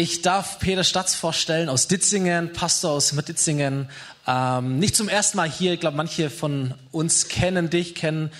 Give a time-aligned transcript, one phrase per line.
[0.00, 3.86] Ich darf Peter Statz vorstellen aus Ditzingen, Pastor aus Ditzingen.
[4.26, 5.74] Ähm, nicht zum ersten Mal hier.
[5.74, 8.30] Ich glaube, manche von uns kennen dich, kennen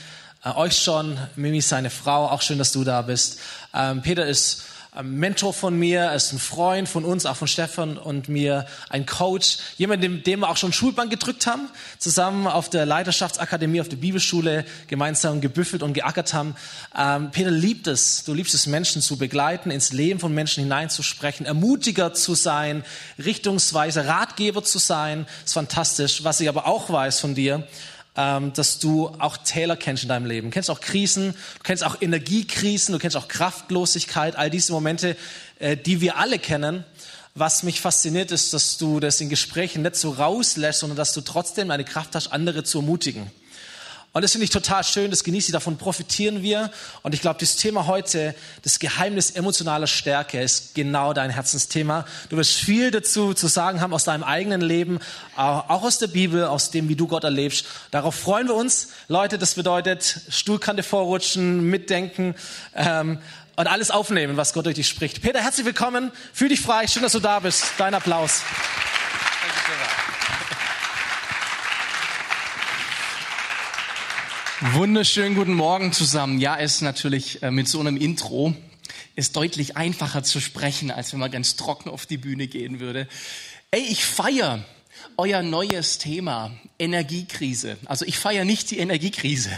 [0.42, 1.18] äh, euch schon.
[1.36, 2.28] Mimi, seine Frau.
[2.28, 3.40] Auch schön, dass du da bist.
[3.74, 4.62] Ähm, Peter ist
[5.02, 9.06] Mentor von mir, er ist ein Freund von uns, auch von Stefan und mir, ein
[9.06, 11.68] Coach, jemand, dem, dem wir auch schon Schulbank gedrückt haben,
[11.98, 16.56] zusammen auf der Leiterschaftsakademie, auf der Bibelschule gemeinsam gebüffelt und geackert haben.
[16.98, 21.46] Ähm, Peter liebt es, du liebst es, Menschen zu begleiten, ins Leben von Menschen hineinzusprechen,
[21.46, 22.84] Ermutiger zu sein,
[23.16, 25.26] Richtungsweise, Ratgeber zu sein.
[25.44, 26.24] Ist fantastisch.
[26.24, 27.64] Was ich aber auch weiß von dir,
[28.16, 30.48] ähm, dass du auch Täler kennst in deinem Leben.
[30.48, 35.16] Du kennst auch Krisen, du kennst auch Energiekrisen, du kennst auch Kraftlosigkeit, all diese Momente,
[35.58, 36.84] äh, die wir alle kennen.
[37.34, 41.20] Was mich fasziniert ist, dass du das in Gesprächen nicht so rauslässt, sondern dass du
[41.20, 43.30] trotzdem eine Kraft hast, andere zu ermutigen.
[44.12, 46.72] Und das finde ich total schön, das genieße ich, davon profitieren wir.
[47.02, 52.04] Und ich glaube, das Thema heute, das Geheimnis emotionaler Stärke, ist genau dein Herzensthema.
[52.28, 54.98] Du wirst viel dazu zu sagen haben aus deinem eigenen Leben,
[55.36, 57.66] auch aus der Bibel, aus dem, wie du Gott erlebst.
[57.92, 58.88] Darauf freuen wir uns.
[59.06, 62.34] Leute, das bedeutet Stuhlkante vorrutschen, mitdenken.
[62.74, 63.18] Ähm,
[63.54, 65.22] und alles aufnehmen, was Gott durch dich spricht.
[65.22, 66.10] Peter, herzlich willkommen.
[66.32, 66.88] Fühl dich frei.
[66.88, 67.64] Schön, dass du da bist.
[67.78, 68.42] Dein Applaus.
[74.62, 76.38] Wunderschönen guten Morgen zusammen.
[76.38, 78.54] Ja, es ist natürlich äh, mit so einem Intro
[79.16, 83.08] ist deutlich einfacher zu sprechen, als wenn man ganz trocken auf die Bühne gehen würde.
[83.70, 84.62] Ey, ich feier
[85.16, 87.78] euer neues Thema Energiekrise.
[87.86, 89.48] Also ich feier nicht die Energiekrise,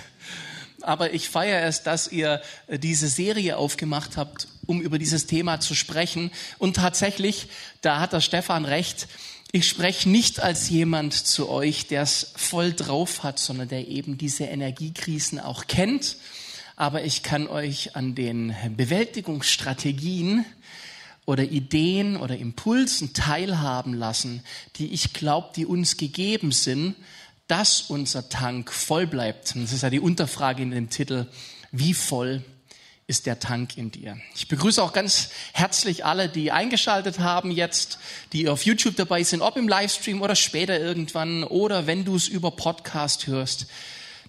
[0.83, 5.59] aber ich feiere es, dass ihr äh, diese Serie aufgemacht habt, um über dieses Thema
[5.59, 6.31] zu sprechen.
[6.59, 7.49] Und tatsächlich,
[7.81, 9.09] da hat der Stefan recht,
[9.55, 14.17] ich spreche nicht als jemand zu euch, der es voll drauf hat, sondern der eben
[14.17, 16.17] diese Energiekrisen auch kennt.
[16.75, 20.47] Aber ich kann euch an den Bewältigungsstrategien
[21.27, 24.43] oder Ideen oder Impulsen teilhaben lassen,
[24.77, 26.97] die ich glaube, die uns gegeben sind,
[27.47, 29.55] dass unser Tank voll bleibt.
[29.55, 31.27] das ist ja die Unterfrage in dem Titel,
[31.73, 32.43] wie voll
[33.13, 34.19] ist der Tank in dir.
[34.35, 37.99] Ich begrüße auch ganz herzlich alle, die eingeschaltet haben jetzt,
[38.33, 42.27] die auf YouTube dabei sind, ob im Livestream oder später irgendwann oder wenn du es
[42.27, 43.67] über Podcast hörst,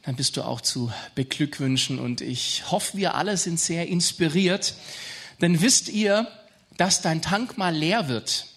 [0.02, 4.74] dann bist du auch zu beglückwünschen und ich hoffe, wir alle sind sehr inspiriert.
[5.40, 6.28] Denn wisst ihr,
[6.76, 8.48] dass dein Tank mal leer wird,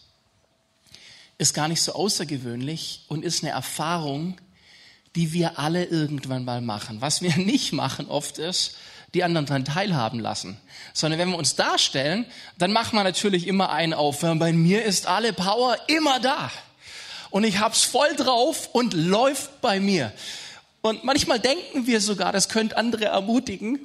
[1.38, 4.40] ist gar nicht so außergewöhnlich und ist eine Erfahrung,
[5.14, 7.00] die wir alle irgendwann mal machen.
[7.00, 8.74] Was wir nicht machen oft ist,
[9.16, 10.60] die anderen daran teilhaben lassen.
[10.92, 12.26] Sondern wenn wir uns darstellen,
[12.58, 14.20] dann machen wir natürlich immer einen auf.
[14.20, 16.50] Bei mir ist alle Power immer da.
[17.30, 20.12] Und ich hab's voll drauf und läuft bei mir.
[20.82, 23.80] Und manchmal denken wir sogar, das könnte andere ermutigen.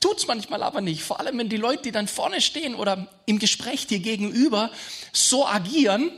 [0.00, 1.02] Tut's manchmal aber nicht.
[1.02, 4.70] Vor allem, wenn die Leute, die dann vorne stehen oder im Gespräch dir gegenüber
[5.12, 6.10] so agieren,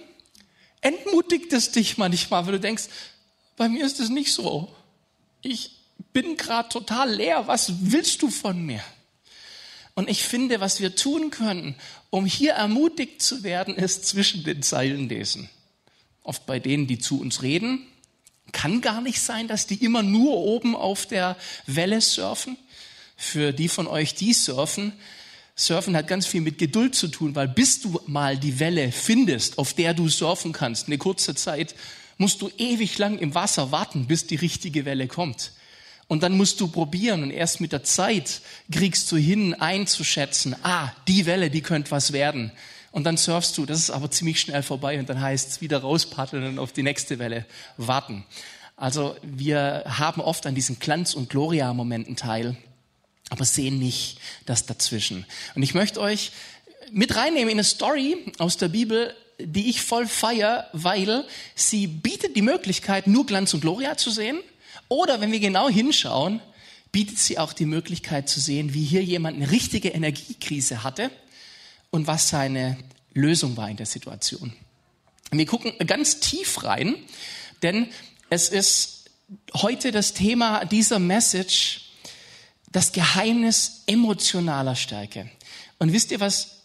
[0.80, 2.84] entmutigt es dich manchmal, weil du denkst,
[3.56, 4.74] bei mir ist es nicht so.
[5.42, 5.79] Ich
[6.12, 7.47] bin gerade total leer.
[7.47, 8.83] Was willst du von mir?
[9.94, 11.75] Und ich finde, was wir tun können,
[12.11, 15.50] um hier ermutigt zu werden, ist zwischen den Zeilen lesen.
[16.22, 17.87] Oft bei denen, die zu uns reden,
[18.53, 22.56] kann gar nicht sein, dass die immer nur oben auf der Welle surfen.
[23.17, 24.93] Für die von euch, die surfen,
[25.61, 29.59] Surfen hat ganz viel mit Geduld zu tun, weil bis du mal die Welle findest,
[29.59, 31.75] auf der du surfen kannst, eine kurze Zeit,
[32.17, 35.53] musst du ewig lang im Wasser warten, bis die richtige Welle kommt.
[36.10, 38.41] Und dann musst du probieren und erst mit der Zeit
[38.72, 42.50] kriegst du hin einzuschätzen, ah, die Welle, die könnte was werden.
[42.91, 45.78] Und dann surfst du, das ist aber ziemlich schnell vorbei und dann heißt es wieder
[45.78, 48.25] rauspaddeln und auf die nächste Welle warten.
[48.75, 52.56] Also wir haben oft an diesen Glanz- und Gloria-Momenten teil,
[53.28, 55.26] aber sehen nicht das dazwischen.
[55.54, 56.32] Und ich möchte euch
[56.91, 62.34] mit reinnehmen in eine Story aus der Bibel, die ich voll feier, weil sie bietet
[62.34, 64.41] die Möglichkeit, nur Glanz und Gloria zu sehen
[64.90, 66.42] oder wenn wir genau hinschauen,
[66.92, 71.10] bietet sie auch die Möglichkeit zu sehen, wie hier jemand eine richtige Energiekrise hatte
[71.90, 72.76] und was seine
[73.14, 74.52] Lösung war in der Situation.
[75.31, 76.96] Wir gucken ganz tief rein,
[77.62, 77.87] denn
[78.31, 79.10] es ist
[79.54, 81.93] heute das Thema dieser Message,
[82.72, 85.31] das Geheimnis emotionaler Stärke.
[85.78, 86.62] Und wisst ihr, was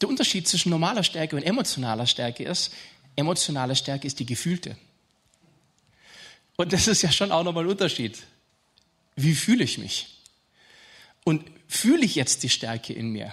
[0.00, 2.72] der Unterschied zwischen normaler Stärke und emotionaler Stärke ist?
[3.14, 4.78] Emotionale Stärke ist die gefühlte.
[6.60, 8.18] Und das ist ja schon auch nochmal ein Unterschied.
[9.14, 10.18] Wie fühle ich mich?
[11.22, 13.32] Und fühle ich jetzt die Stärke in mir?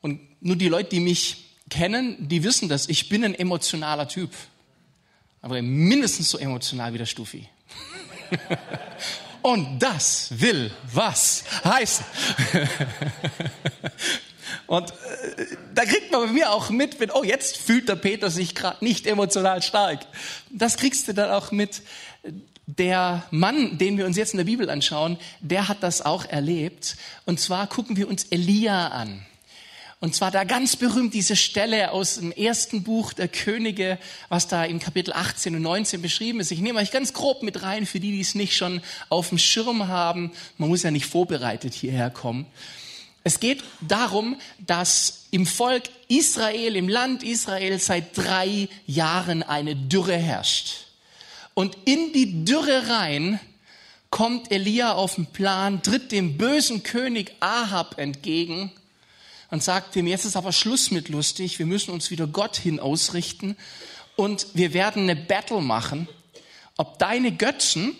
[0.00, 2.88] Und nur die Leute, die mich kennen, die wissen das.
[2.88, 4.30] Ich bin ein emotionaler Typ.
[5.42, 7.46] Aber mindestens so emotional wie der Stufi.
[9.42, 12.06] Und das will was heißen.
[14.66, 14.94] Und äh,
[15.74, 18.84] da kriegt man bei mir auch mit, wenn, oh, jetzt fühlt der Peter sich gerade
[18.84, 20.06] nicht emotional stark.
[20.50, 21.82] Das kriegst du dann auch mit.
[22.68, 26.96] Der Mann, den wir uns jetzt in der Bibel anschauen, der hat das auch erlebt.
[27.24, 29.24] Und zwar gucken wir uns Elia an.
[29.98, 33.98] Und zwar da ganz berühmt diese Stelle aus dem ersten Buch der Könige,
[34.28, 36.50] was da im Kapitel 18 und 19 beschrieben ist.
[36.50, 39.38] Ich nehme euch ganz grob mit rein, für die, die es nicht schon auf dem
[39.38, 40.32] Schirm haben.
[40.58, 42.46] Man muss ja nicht vorbereitet hierher kommen.
[43.26, 50.16] Es geht darum, dass im Volk Israel, im Land Israel seit drei Jahren eine Dürre
[50.16, 50.86] herrscht.
[51.52, 53.40] Und in die Dürre rein
[54.10, 58.70] kommt Elia auf den Plan, tritt dem bösen König Ahab entgegen
[59.50, 62.78] und sagt ihm, jetzt ist aber Schluss mit lustig, wir müssen uns wieder Gott hin
[62.78, 63.56] ausrichten
[64.14, 66.06] und wir werden eine Battle machen,
[66.76, 67.96] ob deine Götzen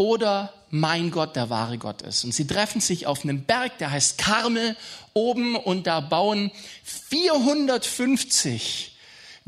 [0.00, 2.24] oder mein Gott der wahre Gott ist.
[2.24, 4.74] Und sie treffen sich auf einem Berg, der heißt Karmel
[5.12, 6.50] oben und da bauen
[6.84, 8.96] 450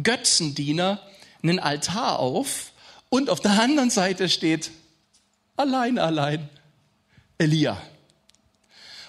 [0.03, 1.01] Götzendiener
[1.43, 2.73] einen Altar auf
[3.09, 4.73] und auf der anderen Seite steht
[5.57, 6.51] allein, allein
[7.39, 7.81] Elia.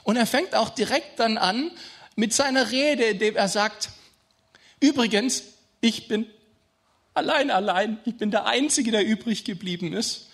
[0.03, 1.71] Und er fängt auch direkt dann an
[2.15, 3.89] mit seiner Rede, indem er sagt,
[4.79, 5.43] übrigens,
[5.81, 6.25] ich bin
[7.13, 10.29] allein, allein, ich bin der Einzige, der übrig geblieben ist.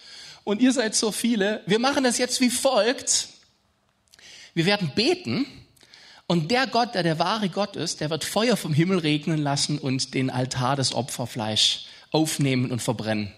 [0.50, 1.62] Und ihr seid so viele.
[1.68, 3.28] Wir machen das jetzt wie folgt.
[4.56, 5.46] Wir werden beten
[6.26, 9.78] und der Gott, der der wahre Gott ist, der wird Feuer vom Himmel regnen lassen
[9.78, 13.32] und den Altar des Opferfleisch aufnehmen und verbrennen.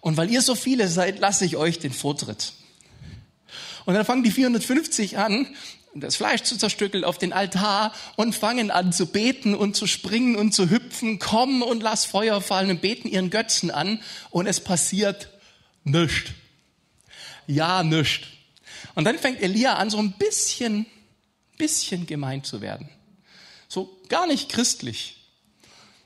[0.00, 2.52] Und weil ihr so viele seid, lasse ich euch den Vortritt.
[3.84, 5.48] Und dann fangen die 450 an
[5.94, 10.36] das Fleisch zu zerstückeln auf den Altar und fangen an zu beten und zu springen
[10.36, 14.00] und zu hüpfen, kommen und lass Feuer fallen und beten ihren Götzen an
[14.30, 15.30] und es passiert
[15.88, 16.30] nichts.
[17.46, 18.26] Ja, nichts.
[18.94, 20.86] Und dann fängt Elia an, so ein bisschen,
[21.56, 22.88] bisschen gemein zu werden.
[23.68, 25.16] So gar nicht christlich.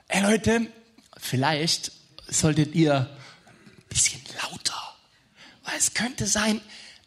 [0.09, 0.67] Ey Leute,
[1.17, 1.93] vielleicht
[2.29, 4.97] solltet ihr ein bisschen lauter,
[5.65, 6.61] weil es könnte sein,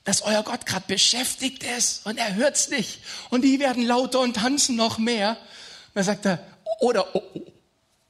[0.05, 2.99] dass euer Gott gerade beschäftigt ist und er hört's nicht.
[3.29, 5.31] Und die werden lauter und tanzen noch mehr.
[5.31, 6.45] Und dann sagt er,
[6.79, 7.07] oder,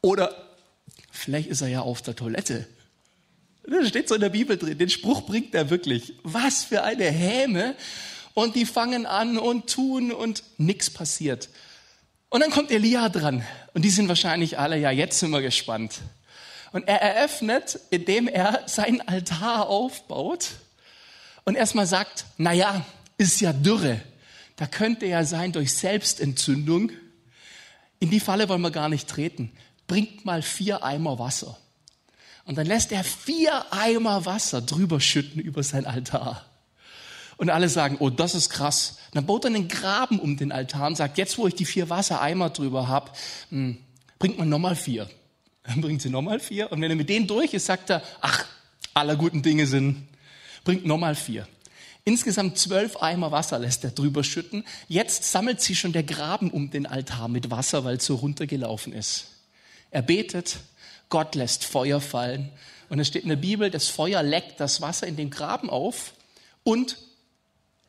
[0.01, 0.50] oder,
[1.11, 2.68] vielleicht ist er ja auf der Toilette.
[3.67, 4.77] Das steht so in der Bibel drin.
[4.77, 6.13] Den Spruch bringt er wirklich.
[6.23, 7.75] Was für eine Häme.
[8.33, 11.50] Und die fangen an und tun und nichts passiert.
[12.29, 13.44] Und dann kommt Elia dran.
[13.73, 16.01] Und die sind wahrscheinlich alle, ja, jetzt sind wir gespannt.
[16.73, 20.50] Und er eröffnet, indem er seinen Altar aufbaut
[21.45, 22.85] und erstmal sagt, na ja,
[23.18, 24.01] ist ja Dürre.
[24.57, 26.91] Da könnte ja sein durch Selbstentzündung.
[28.00, 29.51] In die Falle wollen wir gar nicht treten.
[29.88, 31.57] Bringt mal vier Eimer Wasser.
[32.45, 36.45] Und dann lässt er vier Eimer Wasser drüber schütten über sein Altar.
[37.38, 38.97] Und alle sagen, oh, das ist krass.
[39.07, 41.65] Und dann baut er einen Graben um den Altar und sagt, jetzt wo ich die
[41.65, 43.12] vier Wassereimer drüber habe,
[43.50, 43.77] hm,
[44.19, 45.09] bringt man nochmal vier.
[45.63, 46.71] Dann bringt sie nochmal vier.
[46.71, 48.45] Und wenn er mit denen durch ist, sagt er, ach,
[48.94, 50.07] aller guten Dinge sind
[50.65, 51.47] bringt nochmal vier.
[52.03, 54.65] Insgesamt zwölf Eimer Wasser lässt er drüber schütten.
[54.89, 58.92] Jetzt sammelt sich schon der Graben um den Altar mit Wasser, weil es so runtergelaufen
[58.92, 59.27] ist.
[59.92, 60.57] Er betet,
[61.10, 62.52] Gott lässt Feuer fallen.
[62.90, 66.13] Und es steht in der Bibel, das Feuer leckt das Wasser in den Graben auf
[66.63, 66.98] und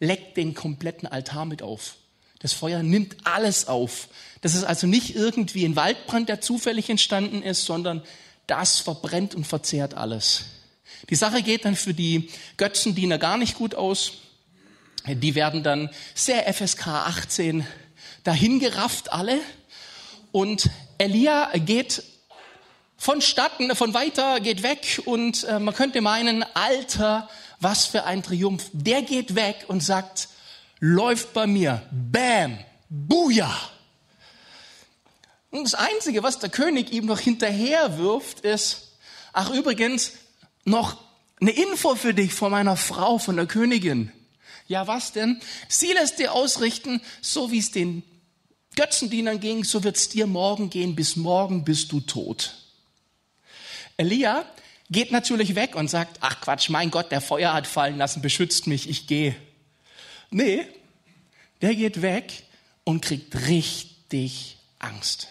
[0.01, 1.97] leckt den kompletten Altar mit auf.
[2.41, 4.09] Das Feuer nimmt alles auf.
[4.41, 8.03] Das ist also nicht irgendwie ein Waldbrand, der zufällig entstanden ist, sondern
[8.47, 10.45] das verbrennt und verzehrt alles.
[11.11, 14.13] Die Sache geht dann für die Götzendiener gar nicht gut aus.
[15.07, 17.67] Die werden dann sehr FSK 18
[18.25, 19.41] dahingerafft alle.
[20.33, 20.69] Und
[20.99, 22.03] Elia geht
[22.97, 27.29] von Statten, von weiter, geht weg und äh, man könnte meinen, Alter,
[27.61, 28.71] was für ein Triumph.
[28.73, 30.29] Der geht weg und sagt,
[30.81, 33.55] läuft bei mir, bam, buja.
[35.51, 38.93] Und das Einzige, was der König ihm noch hinterher wirft, ist,
[39.33, 40.13] ach übrigens,
[40.65, 40.99] noch
[41.41, 44.13] eine Info für dich von meiner Frau, von der Königin.
[44.69, 45.41] Ja, was denn?
[45.69, 48.03] Sie lässt dir ausrichten, so wie es den
[48.75, 50.97] Götzendienern ging, so wird es dir morgen gehen.
[50.97, 52.66] Bis morgen bist du tot.
[53.97, 54.45] Elia
[54.91, 58.67] geht natürlich weg und sagt, ach Quatsch, mein Gott, der Feuer hat fallen lassen, beschützt
[58.67, 59.35] mich, ich gehe.
[60.31, 60.67] Nee,
[61.63, 62.45] der geht weg
[62.85, 65.29] und kriegt richtig Angst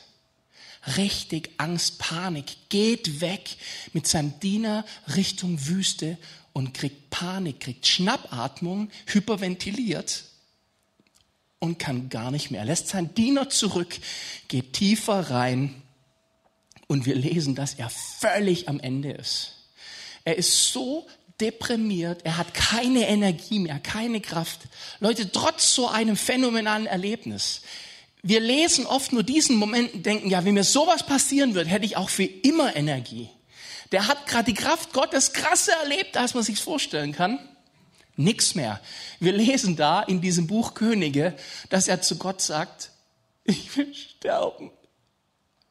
[0.98, 3.58] richtig Angst, Panik, geht weg
[3.94, 6.18] mit seinem Diener Richtung Wüste
[6.54, 10.26] und kriegt Panik, kriegt Schnappatmung, hyperventiliert
[11.60, 12.62] und kann gar nicht mehr.
[12.62, 13.96] Er lässt seinen Diener zurück,
[14.48, 15.82] geht tiefer rein
[16.88, 19.54] und wir lesen, dass er völlig am Ende ist.
[20.24, 21.08] Er ist so
[21.40, 24.62] deprimiert, er hat keine Energie mehr, keine Kraft.
[25.00, 27.62] Leute, trotz so einem phänomenalen Erlebnis
[28.28, 31.86] Wir lesen oft nur diesen Moment und denken, ja, wenn mir sowas passieren wird, hätte
[31.86, 33.30] ich auch für immer Energie.
[33.92, 37.38] Der hat gerade die Kraft Gottes krasser erlebt, als man sich vorstellen kann.
[38.16, 38.82] Nix mehr.
[39.20, 41.36] Wir lesen da in diesem Buch Könige,
[41.70, 42.90] dass er zu Gott sagt,
[43.44, 44.72] ich will sterben.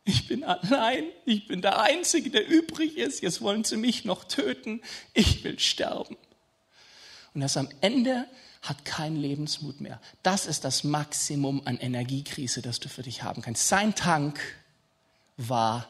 [0.05, 1.05] Ich bin allein.
[1.25, 3.23] Ich bin der Einzige, der übrig ist.
[3.23, 4.83] Jetzt wollen sie mich noch töten.
[5.15, 6.17] Ich will sterben.
[7.33, 8.27] Und ist am Ende
[8.63, 10.01] hat keinen Lebensmut mehr.
[10.23, 13.69] Das ist das Maximum an Energiekrise, das du für dich haben kannst.
[13.69, 14.41] Sein Tank
[15.37, 15.89] war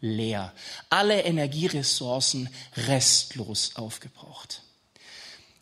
[0.00, 0.52] leer.
[0.90, 4.62] Alle Energieressourcen restlos aufgebraucht.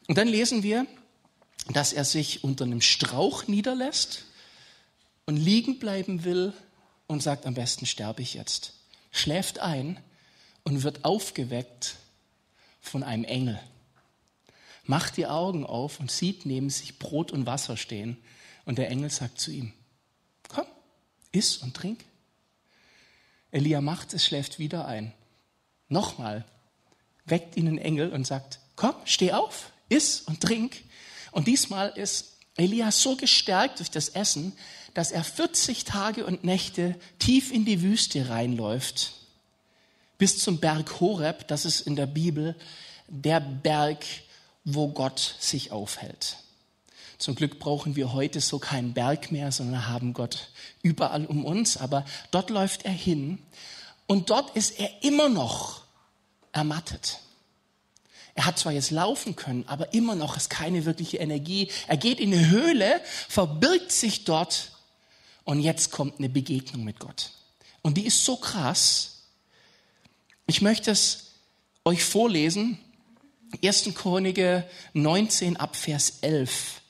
[0.09, 0.87] Und dann lesen wir,
[1.73, 4.25] dass er sich unter einem Strauch niederlässt
[5.27, 6.53] und liegen bleiben will
[7.11, 8.75] und sagt, am besten sterbe ich jetzt.
[9.11, 9.99] Schläft ein
[10.65, 11.97] und wird aufgeweckt
[12.81, 13.61] von einem Engel
[14.91, 18.17] macht die Augen auf und sieht neben sich Brot und Wasser stehen.
[18.65, 19.73] Und der Engel sagt zu ihm,
[20.49, 20.67] komm,
[21.31, 22.05] iss und trink.
[23.53, 25.13] Elia macht es, schläft wieder ein.
[25.89, 26.45] Nochmal
[27.25, 30.83] weckt ihn ein Engel und sagt, komm, steh auf, iss und trink.
[31.31, 34.53] Und diesmal ist Elia so gestärkt durch das Essen,
[34.95, 39.13] dass er 40 Tage und Nächte tief in die Wüste reinläuft,
[40.19, 42.55] bis zum Berg Horeb, das ist in der Bibel
[43.09, 44.05] der Berg,
[44.65, 46.37] wo Gott sich aufhält.
[47.19, 50.49] Zum Glück brauchen wir heute so keinen Berg mehr, sondern haben Gott
[50.83, 51.77] überall um uns.
[51.77, 53.39] Aber dort läuft er hin
[54.07, 55.83] und dort ist er immer noch
[56.53, 57.21] ermattet.
[58.35, 61.69] Er hat zwar jetzt laufen können, aber immer noch ist keine wirkliche Energie.
[61.89, 64.73] Er geht in eine Höhle, verbirgt sich dort
[65.45, 67.33] und jetzt kommt eine Begegnung mit Gott.
[67.83, 69.23] Und die ist so krass.
[70.47, 71.33] Ich möchte es
[71.85, 72.79] euch vorlesen
[73.65, 73.95] 1.
[73.95, 76.81] Chronike 19 ab Vers 11.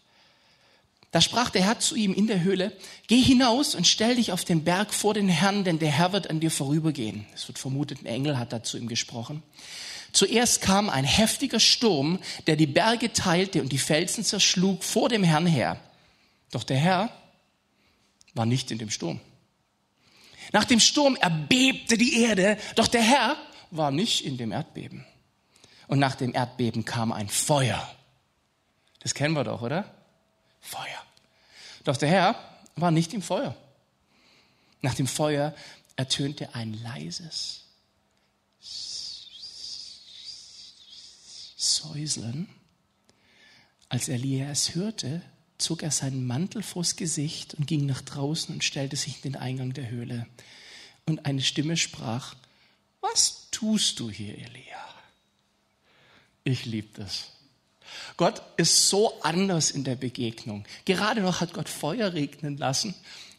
[1.10, 2.72] Da sprach der Herr zu ihm in der Höhle,
[3.08, 6.30] geh hinaus und stell dich auf den Berg vor den Herrn, denn der Herr wird
[6.30, 7.26] an dir vorübergehen.
[7.34, 9.42] Es wird vermutet, ein Engel hat da zu ihm gesprochen.
[10.12, 15.22] Zuerst kam ein heftiger Sturm, der die Berge teilte und die Felsen zerschlug vor dem
[15.22, 15.80] Herrn her.
[16.50, 17.10] Doch der Herr
[18.34, 19.20] war nicht in dem Sturm.
[20.52, 23.36] Nach dem Sturm erbebte die Erde, doch der Herr
[23.70, 25.06] war nicht in dem Erdbeben
[25.90, 27.88] und nach dem Erdbeben kam ein Feuer.
[29.00, 29.92] Das kennen wir doch, oder?
[30.60, 31.02] Feuer.
[31.82, 32.36] Doch der Herr
[32.76, 33.56] war nicht im Feuer.
[34.82, 35.52] Nach dem Feuer
[35.96, 37.64] ertönte ein leises
[41.60, 42.48] Säuseln.
[43.90, 45.20] Als Elia es hörte,
[45.58, 49.36] zog er seinen Mantel vors Gesicht und ging nach draußen und stellte sich in den
[49.36, 50.26] Eingang der Höhle.
[51.04, 52.34] Und eine Stimme sprach,
[53.02, 54.88] was tust du hier, Elia?
[56.44, 57.32] Ich liebe das.
[58.16, 60.64] Gott ist so anders in der Begegnung.
[60.86, 62.94] Gerade noch hat Gott Feuer regnen lassen.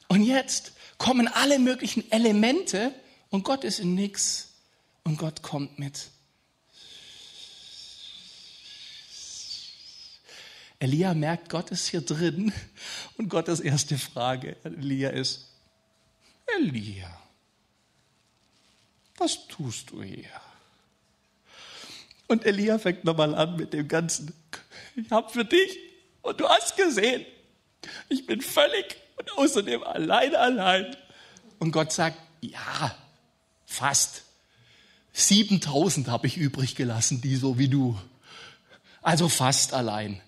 [0.09, 2.93] Und jetzt kommen alle möglichen Elemente
[3.31, 4.49] und Gott ist in nichts.
[5.03, 6.11] Und Gott kommt mit.
[10.81, 12.51] Elia merkt, Gott ist hier drin.
[13.17, 15.47] Und Gottes erste Frage, Elia ist,
[16.57, 17.15] Elia,
[19.17, 20.25] was tust du hier?
[22.25, 24.33] Und Elia fängt nochmal an mit dem Ganzen.
[24.95, 25.77] Ich habe für dich
[26.23, 27.27] und du hast gesehen,
[28.09, 30.97] ich bin völlig und außerdem allein, allein.
[31.59, 32.97] Und Gott sagt, ja,
[33.67, 34.23] fast.
[35.13, 37.99] 7000 habe ich übrig gelassen, die so wie du.
[39.03, 40.19] Also fast allein.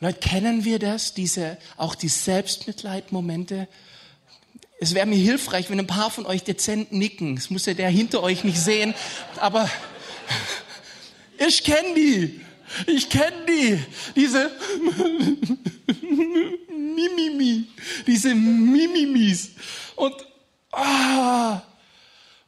[0.00, 1.14] Leute, kennen wir das?
[1.14, 3.68] Diese, auch die Selbstmitleidmomente?
[4.80, 7.36] Es wäre mir hilfreich, wenn ein paar von euch dezent nicken.
[7.36, 8.94] Es muss ja der hinter euch nicht sehen.
[9.36, 9.70] Aber
[11.38, 12.40] ich kenne die.
[12.86, 13.84] Ich kenne die.
[14.16, 14.50] Diese
[16.68, 17.68] Mimimi.
[18.06, 19.50] Diese Mimimis.
[19.94, 20.14] Und,
[20.72, 21.62] ah,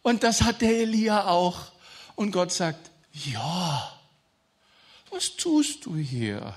[0.03, 1.73] und das hat der Elia auch.
[2.17, 3.93] Und Gott sagt, ja,
[5.11, 6.55] was tust du hier?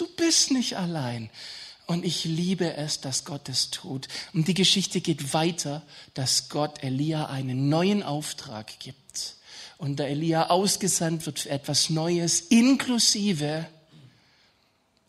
[0.00, 1.28] Du bist nicht allein.
[1.86, 4.08] Und ich liebe es, dass Gott es tut.
[4.32, 5.82] Und die Geschichte geht weiter,
[6.14, 9.34] dass Gott Elia einen neuen Auftrag gibt
[9.76, 13.66] und der Elia ausgesandt wird für etwas Neues, inklusive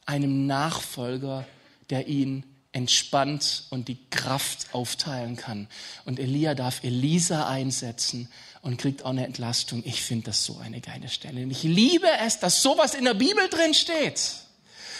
[0.06, 1.46] einem Nachfolger,
[1.90, 2.44] der ihn
[2.74, 5.68] entspannt und die Kraft aufteilen kann.
[6.04, 8.28] Und Elia darf Elisa einsetzen
[8.62, 9.84] und kriegt auch eine Entlastung.
[9.86, 11.44] Ich finde das so eine geile Stelle.
[11.44, 14.22] Und ich liebe es, dass sowas in der Bibel drin steht.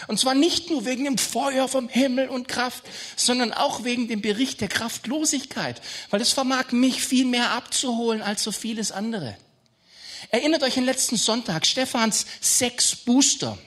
[0.08, 2.84] Und zwar nicht nur wegen dem Feuer vom Himmel und Kraft,
[3.16, 5.80] sondern auch wegen dem Bericht der Kraftlosigkeit,
[6.10, 9.36] weil es vermag mich viel mehr abzuholen als so vieles andere.
[10.30, 13.58] Erinnert euch an letzten Sonntag, Stephans sechs Booster.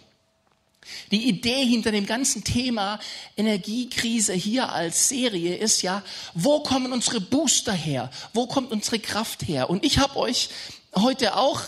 [1.12, 3.00] Die Idee hinter dem ganzen Thema
[3.38, 8.12] Energiekrise hier als Serie ist ja, wo kommen unsere Booster her?
[8.34, 9.70] Wo kommt unsere Kraft her?
[9.70, 10.50] Und ich habe euch
[10.96, 11.62] heute auch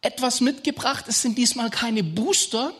[0.00, 1.06] etwas mitgebracht.
[1.08, 2.72] Es sind diesmal keine Booster,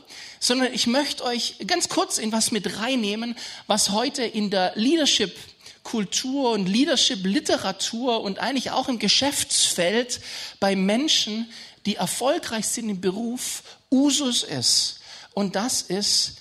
[0.45, 3.35] sondern ich möchte euch ganz kurz in was mit reinnehmen,
[3.67, 5.35] was heute in der Leadership
[5.83, 10.21] Kultur und Leadership Literatur und eigentlich auch im Geschäftsfeld
[10.61, 11.49] bei Menschen,
[11.87, 15.01] die erfolgreich sind im Beruf, Usus ist.
[15.33, 16.37] Und das ist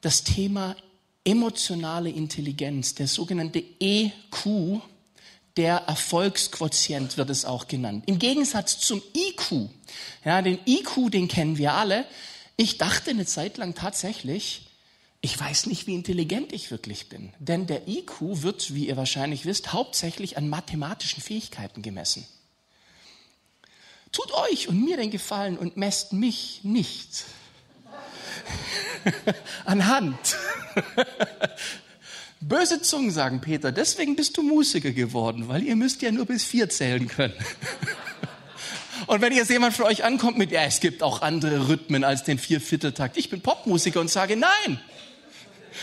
[0.00, 0.74] das Thema
[1.24, 4.80] emotionale Intelligenz, der sogenannte EQ,
[5.56, 8.02] der Erfolgsquotient wird es auch genannt.
[8.06, 9.68] Im Gegensatz zum IQ.
[10.24, 12.04] Ja, den IQ, den kennen wir alle.
[12.62, 14.68] Ich dachte eine Zeit lang tatsächlich,
[15.20, 17.32] ich weiß nicht, wie intelligent ich wirklich bin.
[17.40, 22.24] Denn der IQ wird, wie ihr wahrscheinlich wisst, hauptsächlich an mathematischen Fähigkeiten gemessen.
[24.12, 27.24] Tut euch und mir den Gefallen und messt mich nicht
[29.64, 30.36] anhand.
[32.40, 36.44] Böse Zungen sagen, Peter, deswegen bist du Musiker geworden, weil ihr müsst ja nur bis
[36.44, 37.34] vier zählen können.
[39.12, 42.24] Und wenn jetzt jemand von euch ankommt mit, ja, es gibt auch andere Rhythmen als
[42.24, 43.18] den Viervierteltakt.
[43.18, 44.80] Ich bin Popmusiker und sage, nein,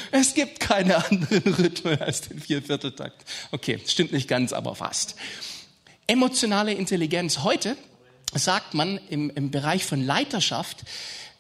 [0.10, 3.24] es gibt keine anderen Rhythmen als den Viervierteltakt.
[3.52, 5.16] Okay, stimmt nicht ganz, aber fast.
[6.08, 7.44] Emotionale Intelligenz.
[7.44, 7.78] Heute
[8.34, 10.78] sagt man im, im Bereich von Leiterschaft,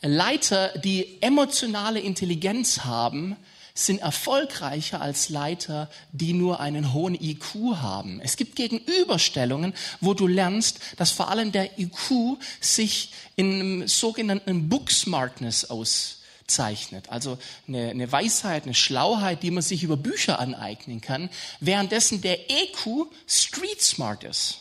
[0.03, 3.35] Leiter, die emotionale Intelligenz haben,
[3.73, 8.19] sind erfolgreicher als Leiter, die nur einen hohen IQ haben.
[8.21, 14.69] Es gibt Gegenüberstellungen, wo du lernst, dass vor allem der IQ sich in einem sogenannten
[14.69, 17.09] Book Smartness auszeichnet.
[17.09, 22.49] Also eine, eine Weisheit, eine Schlauheit, die man sich über Bücher aneignen kann, währenddessen der
[22.49, 24.59] EQ Street Smart ist.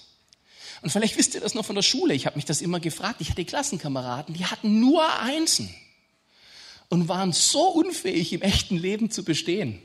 [0.81, 2.15] Und vielleicht wisst ihr das noch von der Schule.
[2.15, 3.21] Ich habe mich das immer gefragt.
[3.21, 5.75] Ich hatte Klassenkameraden, die hatten nur Einsen
[6.89, 9.83] und waren so unfähig im echten Leben zu bestehen.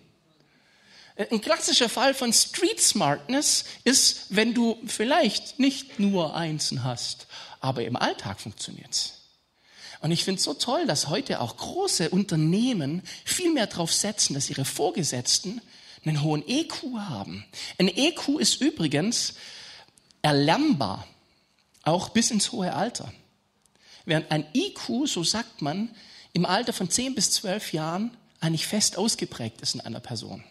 [1.15, 7.27] Ein klassischer Fall von Street Smartness ist, wenn du vielleicht nicht nur Einsen hast,
[7.59, 9.19] aber im Alltag funktioniert's.
[10.01, 14.33] Und ich finde es so toll, dass heute auch große Unternehmen viel mehr darauf setzen,
[14.33, 15.61] dass ihre Vorgesetzten
[16.03, 17.45] einen hohen EQ haben.
[17.77, 19.35] Ein EQ ist übrigens
[20.21, 21.07] erlernbar,
[21.83, 23.13] auch bis ins hohe Alter.
[24.05, 25.95] Während ein IQ, so sagt man,
[26.33, 30.43] im Alter von 10 bis 12 Jahren eigentlich fest ausgeprägt ist in einer Person.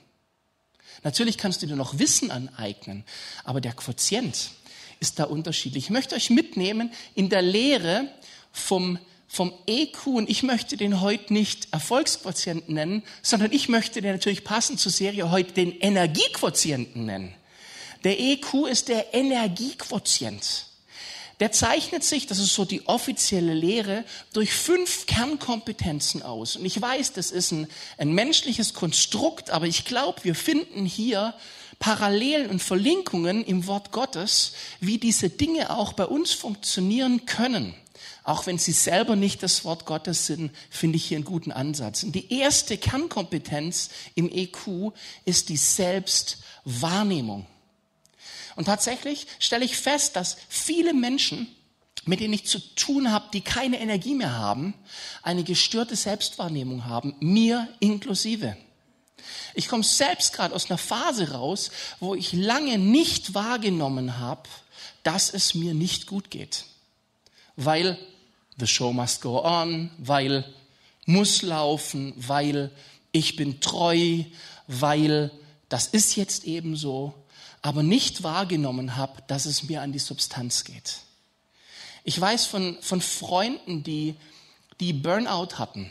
[1.02, 3.04] Natürlich kannst du dir noch Wissen aneignen,
[3.44, 4.50] aber der Quotient
[5.00, 5.84] ist da unterschiedlich.
[5.84, 8.08] Ich möchte euch mitnehmen in der Lehre
[8.52, 14.12] vom, vom EQ und ich möchte den heute nicht Erfolgsquotienten nennen, sondern ich möchte den
[14.12, 17.34] natürlich passend zur Serie heute den Energiequotienten nennen.
[18.04, 20.66] Der EQ ist der Energiequotient.
[21.42, 26.54] Der zeichnet sich, das ist so die offizielle Lehre, durch fünf Kernkompetenzen aus.
[26.54, 27.66] Und ich weiß, das ist ein,
[27.98, 31.34] ein menschliches Konstrukt, aber ich glaube, wir finden hier
[31.80, 37.74] Parallelen und Verlinkungen im Wort Gottes, wie diese Dinge auch bei uns funktionieren können.
[38.22, 42.04] Auch wenn sie selber nicht das Wort Gottes sind, finde ich hier einen guten Ansatz.
[42.04, 44.92] Und die erste Kernkompetenz im EQ
[45.24, 47.46] ist die Selbstwahrnehmung.
[48.56, 51.46] Und tatsächlich stelle ich fest, dass viele Menschen,
[52.04, 54.74] mit denen ich zu tun habe, die keine Energie mehr haben,
[55.22, 58.56] eine gestörte Selbstwahrnehmung haben, mir inklusive.
[59.54, 64.48] Ich komme selbst gerade aus einer Phase raus, wo ich lange nicht wahrgenommen habe,
[65.02, 66.64] dass es mir nicht gut geht.
[67.56, 67.98] Weil
[68.58, 70.44] the show must go on, weil
[71.06, 72.70] muss laufen, weil
[73.10, 74.24] ich bin treu,
[74.66, 75.30] weil
[75.68, 77.14] das ist jetzt eben so
[77.62, 80.98] aber nicht wahrgenommen habe, dass es mir an die Substanz geht.
[82.04, 84.16] Ich weiß von, von Freunden, die,
[84.80, 85.90] die Burnout hatten,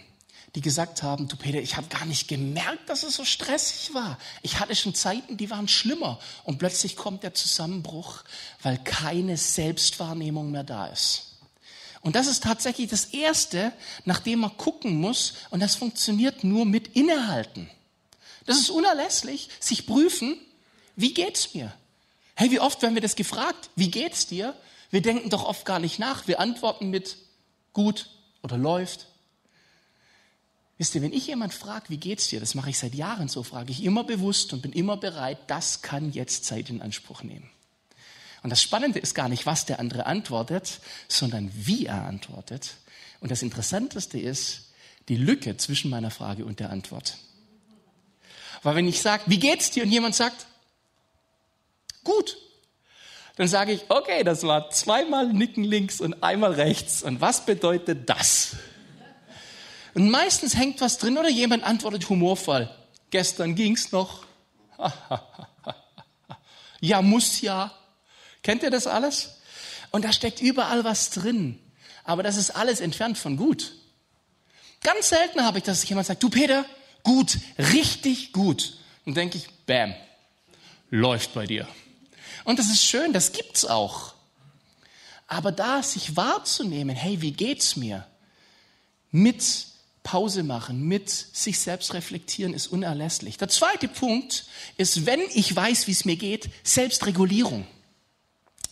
[0.56, 4.18] die gesagt haben, du Peter, ich habe gar nicht gemerkt, dass es so stressig war.
[4.42, 6.20] Ich hatte schon Zeiten, die waren schlimmer.
[6.44, 8.24] Und plötzlich kommt der Zusammenbruch,
[8.62, 11.38] weil keine Selbstwahrnehmung mehr da ist.
[12.02, 13.72] Und das ist tatsächlich das Erste,
[14.04, 15.36] nach dem man gucken muss.
[15.52, 17.70] Und das funktioniert nur mit Innehalten.
[18.46, 20.38] Das ist unerlässlich, sich prüfen,
[20.96, 21.74] wie geht's mir?
[22.36, 23.70] Hey, wie oft werden wir das gefragt?
[23.76, 24.56] Wie geht's dir?
[24.90, 26.28] Wir denken doch oft gar nicht nach.
[26.28, 27.18] Wir antworten mit
[27.74, 28.10] gut
[28.42, 29.08] oder läuft.
[30.78, 33.44] Wisst ihr, wenn ich jemand frage, wie geht's dir, das mache ich seit Jahren so,
[33.44, 37.50] frage ich immer bewusst und bin immer bereit, das kann jetzt Zeit in Anspruch nehmen.
[38.42, 42.78] Und das Spannende ist gar nicht, was der andere antwortet, sondern wie er antwortet.
[43.20, 44.72] Und das Interessanteste ist
[45.08, 47.18] die Lücke zwischen meiner Frage und der Antwort.
[48.64, 50.48] Weil wenn ich sage, wie geht's dir, und jemand sagt,
[52.04, 52.38] Gut.
[53.36, 57.02] Dann sage ich, okay, das war zweimal Nicken links und einmal rechts.
[57.02, 58.56] Und was bedeutet das?
[59.94, 62.70] Und meistens hängt was drin oder jemand antwortet humorvoll.
[63.10, 64.26] Gestern ging's noch.
[66.82, 67.74] ja, muss ja.
[68.42, 69.42] Kennt ihr das alles?
[69.92, 71.60] Und da steckt überall was drin.
[72.04, 73.74] Aber das ist alles entfernt von gut.
[74.84, 76.66] Ganz selten habe ich, dass jemand sagt, du Peter,
[77.04, 78.78] gut, richtig gut.
[79.06, 79.94] Und denke ich, bam,
[80.90, 81.68] läuft bei dir.
[82.44, 84.14] Und das ist schön, das gibt's auch.
[85.28, 88.06] Aber da sich wahrzunehmen, hey, wie geht's mir?
[89.12, 89.44] Mit
[90.04, 93.38] Pause machen, mit sich selbst reflektieren ist unerlässlich.
[93.38, 94.46] Der zweite Punkt
[94.78, 97.68] ist, wenn ich weiß, wie es mir geht, Selbstregulierung.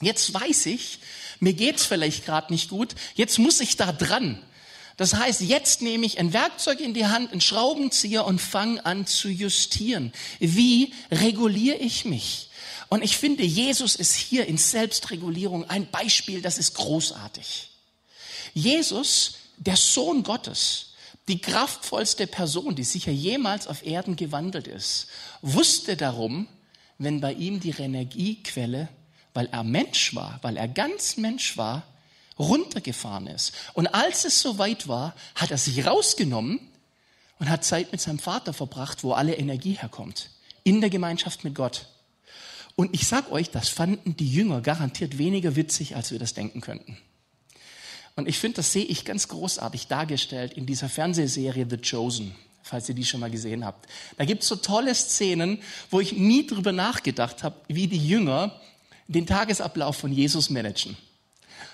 [0.02, 1.00] Jetzt weiß ich,
[1.40, 4.42] mir geht's vielleicht gerade nicht gut, jetzt muss ich da dran.
[4.98, 9.06] Das heißt, jetzt nehme ich ein Werkzeug in die Hand, einen Schraubenzieher und fange an
[9.06, 10.12] zu justieren.
[10.40, 12.49] Wie reguliere ich mich?
[12.90, 17.70] Und ich finde, Jesus ist hier in Selbstregulierung ein Beispiel, das ist großartig.
[18.54, 20.94] Jesus, der Sohn Gottes,
[21.28, 25.08] die kraftvollste Person, die sicher jemals auf Erden gewandelt ist,
[25.42, 26.48] wusste darum,
[26.98, 28.90] wenn bei ihm die Energiequelle,
[29.36, 31.84] weil er Mensch war, weil er ganz Mensch war,
[32.40, 33.54] runtergefahren ist.
[33.74, 36.60] Und als es soweit war, hat er sich rausgenommen
[37.38, 40.32] und hat Zeit mit seinem Vater verbracht, wo alle Energie herkommt.
[40.64, 41.86] In der Gemeinschaft mit Gott.
[42.80, 46.62] Und ich sag euch, das fanden die Jünger garantiert weniger witzig, als wir das denken
[46.62, 46.98] könnten.
[48.16, 52.88] Und ich finde, das sehe ich ganz großartig dargestellt in dieser Fernsehserie The Chosen, falls
[52.88, 53.90] ihr die schon mal gesehen habt.
[54.16, 58.62] Da gibt es so tolle Szenen, wo ich nie drüber nachgedacht habe, wie die Jünger
[59.10, 60.96] den Tagesablauf von Jesus managen.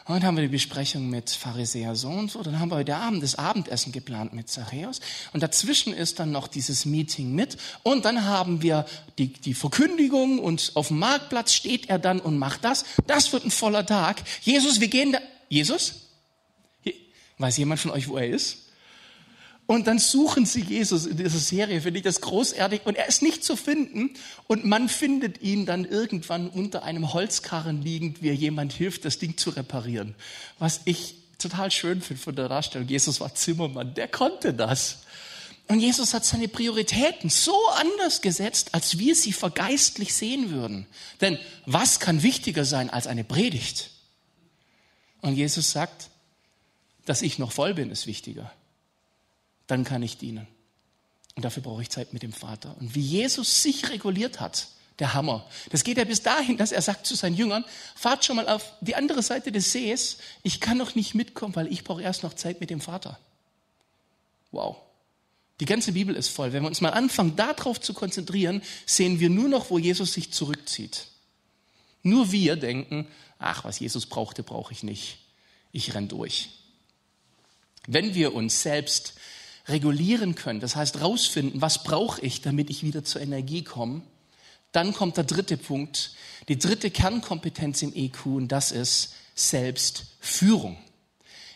[0.08, 2.44] Und dann haben wir die Besprechung mit Pharisäer so und so.
[2.44, 5.02] Dann haben wir heute Abend das Abendessen geplant mit Zachäus.
[5.34, 7.58] Und dazwischen ist dann noch dieses Meeting mit.
[7.82, 8.86] Und dann haben wir
[9.18, 12.86] die, die Verkündigung und auf dem Marktplatz steht er dann und macht das.
[13.08, 14.22] Das wird ein voller Tag.
[14.42, 15.20] Jesus, wir gehen da.
[15.50, 15.96] Jesus?
[17.40, 18.65] Weiß jemand von euch, wo er ist?
[19.68, 22.82] Und dann suchen sie Jesus in dieser Serie, finde ich das großartig.
[22.86, 24.12] Und er ist nicht zu finden.
[24.48, 29.18] Und man findet ihn dann irgendwann unter einem Holzkarren liegend, wie er jemand hilft, das
[29.18, 30.14] Ding zu reparieren.
[30.60, 32.88] Was ich total schön finde von der Darstellung.
[32.88, 35.00] Jesus war Zimmermann, der konnte das.
[35.68, 40.86] Und Jesus hat seine Prioritäten so anders gesetzt, als wir sie vergeistlich sehen würden.
[41.22, 43.90] Denn was kann wichtiger sein als eine Predigt?
[45.22, 46.10] Und Jesus sagt,
[47.06, 48.52] dass ich noch voll bin, ist wichtiger
[49.68, 50.48] dann kann ich dienen.
[51.36, 52.76] Und dafür brauche ich Zeit mit dem Vater.
[52.80, 54.68] Und wie Jesus sich reguliert hat,
[55.00, 55.46] der Hammer.
[55.72, 58.74] Das geht ja bis dahin, dass er sagt zu seinen Jüngern, fahrt schon mal auf
[58.80, 60.18] die andere Seite des Sees.
[60.42, 63.20] Ich kann noch nicht mitkommen, weil ich brauche erst noch Zeit mit dem Vater.
[64.52, 64.78] Wow.
[65.60, 66.54] Die ganze Bibel ist voll.
[66.54, 70.32] Wenn wir uns mal anfangen, darauf zu konzentrieren, sehen wir nur noch, wo Jesus sich
[70.32, 71.08] zurückzieht.
[72.04, 73.08] Nur wir denken,
[73.40, 75.18] ach, was Jesus brauchte, brauche ich nicht.
[75.72, 76.50] Ich renn durch.
[77.88, 79.16] Wenn wir uns selbst
[79.68, 84.02] regulieren können, das heißt rausfinden, was brauche ich, damit ich wieder zur Energie komme,
[84.72, 86.12] dann kommt der dritte Punkt,
[86.48, 90.78] die dritte Kernkompetenz im EQ und das ist Selbstführung.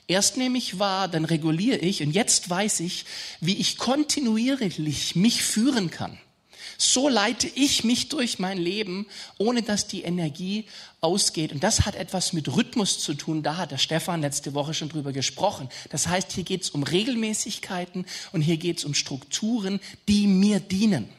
[0.08, 3.06] Erst nehme ich wahr, dann reguliere ich und jetzt weiß ich,
[3.41, 6.17] wie ich kontinuierlich mich führen kann.
[6.81, 9.05] So leite ich mich durch mein Leben,
[9.37, 10.65] ohne dass die Energie
[11.01, 11.51] ausgeht.
[11.51, 13.43] Und das hat etwas mit Rhythmus zu tun.
[13.43, 15.67] Da hat der Stefan letzte Woche schon drüber gesprochen.
[15.89, 20.61] Das heißt, hier geht es um Regelmäßigkeiten und hier geht es um Strukturen, die mir
[20.61, 21.09] dienen.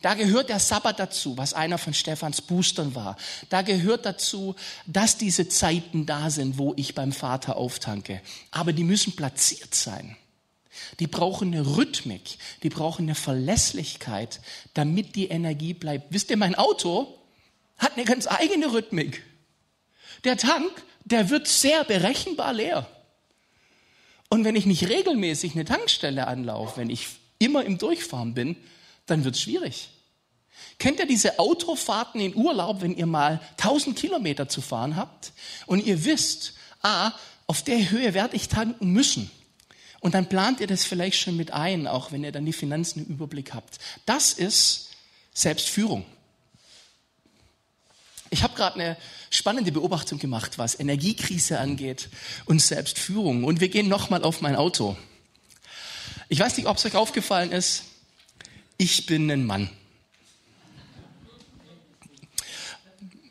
[0.00, 3.16] Da gehört der Sabbat dazu, was einer von Stefans Boostern war.
[3.48, 4.54] Da gehört dazu,
[4.86, 8.22] dass diese Zeiten da sind, wo ich beim Vater auftanke.
[8.52, 10.16] Aber die müssen platziert sein.
[11.00, 14.40] Die brauchen eine Rhythmik, die brauchen eine Verlässlichkeit,
[14.74, 16.12] damit die Energie bleibt.
[16.12, 17.18] Wisst ihr, mein Auto
[17.78, 19.22] hat eine ganz eigene Rhythmik.
[20.24, 20.70] Der Tank,
[21.04, 22.88] der wird sehr berechenbar leer.
[24.28, 27.06] Und wenn ich nicht regelmäßig eine Tankstelle anlaufe, wenn ich
[27.38, 28.56] immer im Durchfahren bin,
[29.06, 29.90] dann wird es schwierig.
[30.78, 35.32] Kennt ihr diese Autofahrten in Urlaub, wenn ihr mal 1000 Kilometer zu fahren habt
[35.66, 37.12] und ihr wisst, ah,
[37.46, 39.30] auf der Höhe werde ich tanken müssen.
[40.06, 43.04] Und dann plant ihr das vielleicht schon mit ein, auch wenn ihr dann die Finanzen
[43.04, 43.80] im Überblick habt.
[44.04, 44.90] Das ist
[45.34, 46.06] Selbstführung.
[48.30, 48.96] Ich habe gerade eine
[49.30, 52.08] spannende Beobachtung gemacht, was Energiekrise angeht
[52.44, 53.42] und Selbstführung.
[53.42, 54.96] Und wir gehen nochmal auf mein Auto.
[56.28, 57.82] Ich weiß nicht, ob es euch aufgefallen ist.
[58.78, 59.68] Ich bin ein Mann.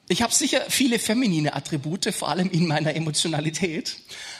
[0.09, 3.95] Ich habe sicher viele feminine Attribute, vor allem in meiner Emotionalität.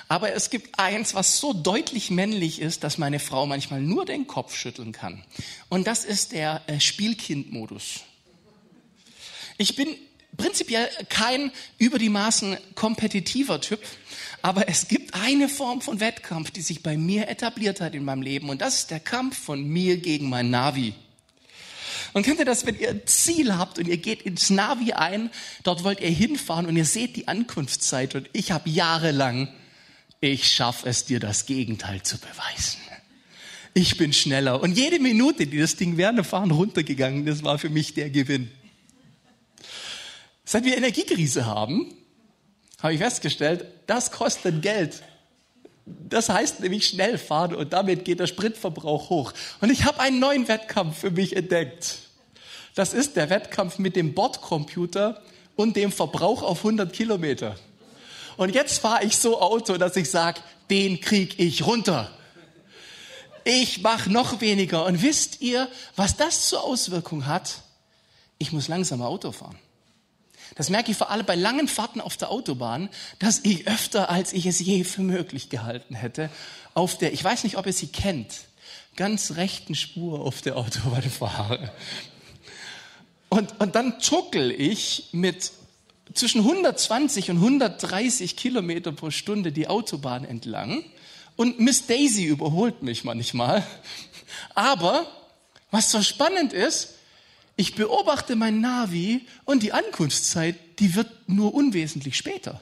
[0.07, 4.27] Aber es gibt eins, was so deutlich männlich ist, dass meine Frau manchmal nur den
[4.27, 5.23] Kopf schütteln kann.
[5.69, 8.01] Und das ist der äh, Spielkind-Modus.
[9.57, 9.87] Ich bin
[10.37, 13.79] prinzipiell kein über die Maßen kompetitiver Typ,
[14.45, 18.21] Aber es gibt eine Form von Wettkampf, die sich bei mir etabliert hat in meinem
[18.21, 18.49] Leben.
[18.49, 20.93] Und das ist der Kampf von mir gegen mein Navi.
[22.13, 25.31] Und kennt ihr das, wenn ihr ein Ziel habt und ihr geht ins Navi ein,
[25.63, 29.47] dort wollt ihr hinfahren und ihr seht die Ankunftszeit und ich habe jahrelang,
[30.21, 32.79] ich schaffe es dir das Gegenteil zu beweisen.
[33.73, 34.61] Ich bin schneller.
[34.61, 38.09] Und jede Minute, die das Ding während der Fahren runtergegangen ist, war für mich der
[38.09, 38.49] Gewinn.
[40.45, 41.93] Seit wir Energiekrise haben,
[42.81, 45.03] habe ich festgestellt, das kostet Geld.
[45.85, 49.33] Das heißt nämlich schnell fahren und damit geht der Spritverbrauch hoch.
[49.59, 51.99] Und ich habe einen neuen Wettkampf für mich entdeckt.
[52.75, 55.21] Das ist der Wettkampf mit dem Bordcomputer
[55.55, 57.55] und dem Verbrauch auf 100 Kilometer.
[58.37, 62.11] Und jetzt fahre ich so Auto, dass ich sage, den krieg ich runter.
[63.43, 64.85] Ich mache noch weniger.
[64.85, 67.61] Und wisst ihr, was das zur Auswirkung hat?
[68.37, 69.57] Ich muss langsamer Auto fahren.
[70.55, 74.33] Das merke ich vor allem bei langen Fahrten auf der Autobahn, dass ich öfter, als
[74.33, 76.29] ich es je für möglich gehalten hätte,
[76.73, 78.41] auf der, ich weiß nicht, ob ihr sie kennt,
[78.95, 81.71] ganz rechten Spur auf der Autobahn fahre.
[83.29, 85.51] Und, und dann tuckel ich mit
[86.15, 90.83] zwischen 120 und 130 Kilometer pro Stunde die Autobahn entlang
[91.35, 93.65] und Miss Daisy überholt mich manchmal.
[94.55, 95.05] Aber
[95.71, 96.95] was so spannend ist,
[97.57, 102.61] ich beobachte mein Navi und die Ankunftszeit, die wird nur unwesentlich später.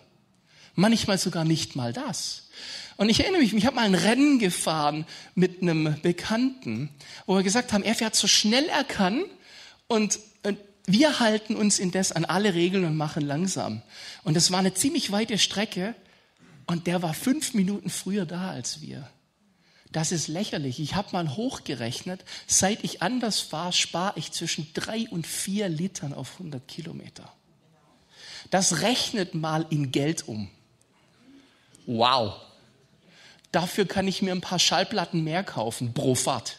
[0.75, 2.49] Manchmal sogar nicht mal das.
[2.97, 6.89] Und ich erinnere mich, ich habe mal ein Rennen gefahren mit einem Bekannten,
[7.25, 9.23] wo wir gesagt haben, er fährt so schnell er kann
[9.87, 10.19] und
[10.85, 13.81] wir halten uns indes an alle Regeln und machen langsam.
[14.23, 15.95] Und das war eine ziemlich weite Strecke
[16.65, 19.09] und der war fünf Minuten früher da als wir.
[19.93, 20.79] Das ist lächerlich.
[20.79, 26.13] Ich habe mal hochgerechnet, seit ich anders fahre, spare ich zwischen drei und vier Litern
[26.13, 27.31] auf 100 Kilometer.
[28.49, 30.49] Das rechnet mal in Geld um.
[31.85, 32.33] Wow.
[33.51, 36.57] Dafür kann ich mir ein paar Schallplatten mehr kaufen pro Fahrt.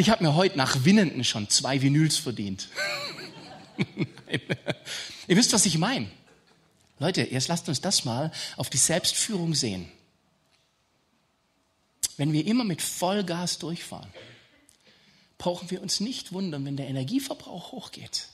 [0.00, 2.68] Ich habe mir heute nach Winnenden schon zwei Vinyls verdient.
[5.28, 6.10] Ihr wisst, was ich meine.
[6.98, 9.92] Leute, jetzt lasst uns das mal auf die Selbstführung sehen.
[12.16, 14.08] Wenn wir immer mit Vollgas durchfahren,
[15.36, 18.28] brauchen wir uns nicht wundern, wenn der Energieverbrauch hochgeht.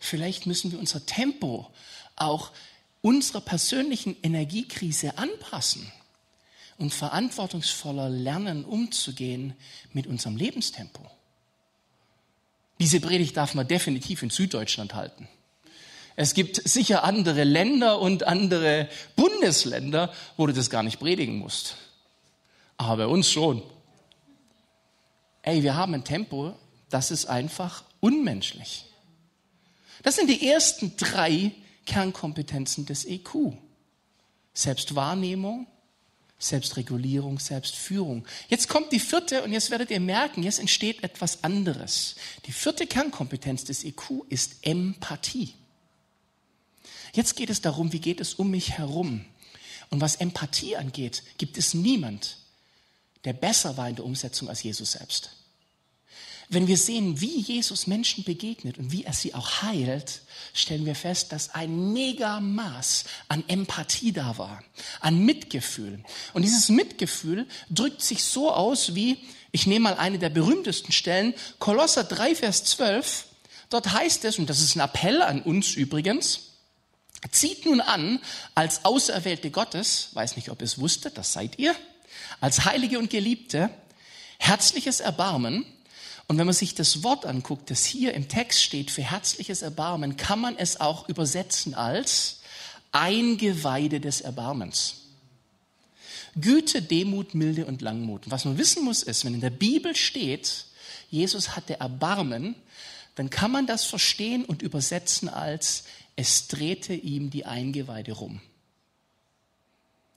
[0.00, 1.72] Vielleicht müssen wir unser Tempo
[2.14, 2.50] auch
[3.00, 5.90] unserer persönlichen Energiekrise anpassen
[6.78, 9.54] und verantwortungsvoller lernen, umzugehen
[9.92, 11.02] mit unserem Lebenstempo.
[12.80, 15.28] Diese Predigt darf man definitiv in Süddeutschland halten.
[16.16, 21.76] Es gibt sicher andere Länder und andere Bundesländer, wo du das gar nicht predigen musst.
[22.76, 23.62] Aber bei uns schon.
[25.42, 26.54] Ey, wir haben ein Tempo,
[26.90, 28.86] das ist einfach unmenschlich.
[30.02, 31.52] Das sind die ersten drei
[31.86, 33.54] Kernkompetenzen des EQ.
[34.52, 35.66] Selbstwahrnehmung,
[36.44, 38.26] Selbstregulierung, Selbstführung.
[38.48, 42.16] Jetzt kommt die vierte und jetzt werdet ihr merken, jetzt entsteht etwas anderes.
[42.44, 45.54] Die vierte Kernkompetenz des IQ ist Empathie.
[47.14, 49.24] Jetzt geht es darum, wie geht es um mich herum?
[49.88, 52.36] Und was Empathie angeht, gibt es niemand,
[53.24, 55.30] der besser war in der Umsetzung als Jesus selbst.
[56.48, 60.94] Wenn wir sehen, wie Jesus Menschen begegnet und wie er sie auch heilt, stellen wir
[60.94, 64.62] fest, dass ein Megamaß an Empathie da war,
[65.00, 66.02] an Mitgefühl.
[66.32, 69.18] Und dieses Mitgefühl drückt sich so aus wie,
[69.52, 73.26] ich nehme mal eine der berühmtesten Stellen, Kolosser 3, Vers 12.
[73.70, 76.50] Dort heißt es, und das ist ein Appell an uns übrigens,
[77.30, 78.20] zieht nun an
[78.54, 81.74] als Auserwählte Gottes, weiß nicht, ob ihr es wusstet, das seid ihr,
[82.40, 83.70] als Heilige und Geliebte,
[84.38, 85.64] herzliches Erbarmen,
[86.26, 90.16] und wenn man sich das Wort anguckt, das hier im Text steht für herzliches Erbarmen,
[90.16, 92.40] kann man es auch übersetzen als
[92.92, 95.02] Eingeweide des Erbarmens.
[96.40, 98.24] Güte, Demut, Milde und Langmut.
[98.26, 100.64] Und was man wissen muss, ist, wenn in der Bibel steht,
[101.10, 102.56] Jesus hatte Erbarmen,
[103.14, 105.84] dann kann man das verstehen und übersetzen als,
[106.16, 108.40] es drehte ihm die Eingeweide rum.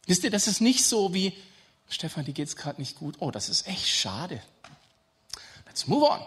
[0.05, 1.33] Wisst ihr, das ist nicht so wie,
[1.89, 3.15] Stefan, dir geht's gerade nicht gut.
[3.19, 4.41] Oh, das ist echt schade.
[5.77, 6.25] Let's move on.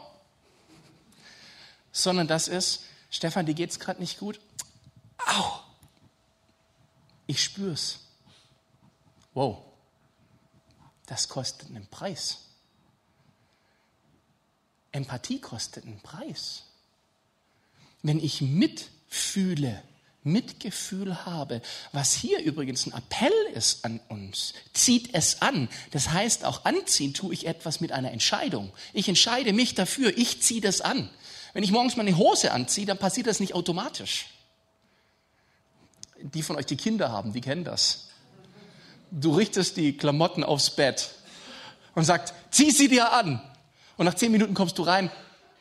[1.90, 4.38] Sondern das ist, Stefan, dir geht's gerade nicht gut.
[5.26, 5.58] Au!
[7.26, 7.98] Ich spür's.
[9.34, 9.58] Wow.
[11.06, 12.42] Das kostet einen Preis.
[14.92, 16.62] Empathie kostet einen Preis.
[18.02, 19.82] Wenn ich mitfühle,
[20.22, 21.62] Mitgefühl habe.
[21.92, 25.68] Was hier übrigens ein Appell ist an uns, zieht es an.
[25.92, 28.72] Das heißt, auch anziehen tue ich etwas mit einer Entscheidung.
[28.92, 31.09] Ich entscheide mich dafür, ich ziehe das an.
[31.52, 34.26] Wenn ich morgens meine Hose anziehe, dann passiert das nicht automatisch.
[36.22, 38.09] Die von euch, die Kinder haben, die kennen das.
[39.11, 41.11] du richtest die Klamotten aufs Bett
[41.94, 43.40] und sagst, zieh sie dir an.
[43.96, 45.11] Und nach zehn Minuten kommst du rein,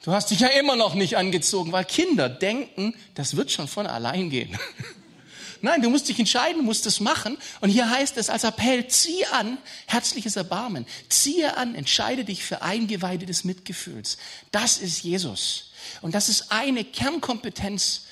[0.04, 3.88] du hast dich ja immer noch nicht angezogen, weil Kinder denken, das wird schon von
[3.88, 4.58] allein gehen.
[5.62, 7.38] Nein, du musst dich entscheiden, musst es machen.
[7.60, 9.58] Und hier heißt es als Appell, zieh an,
[9.88, 10.86] herzliches Erbarmen.
[11.10, 14.18] Ziehe an, entscheide dich für Eingeweide des Mitgefühls.
[14.52, 15.72] Das ist Jesus.
[16.02, 18.06] Und das ist eine Kernkompetenz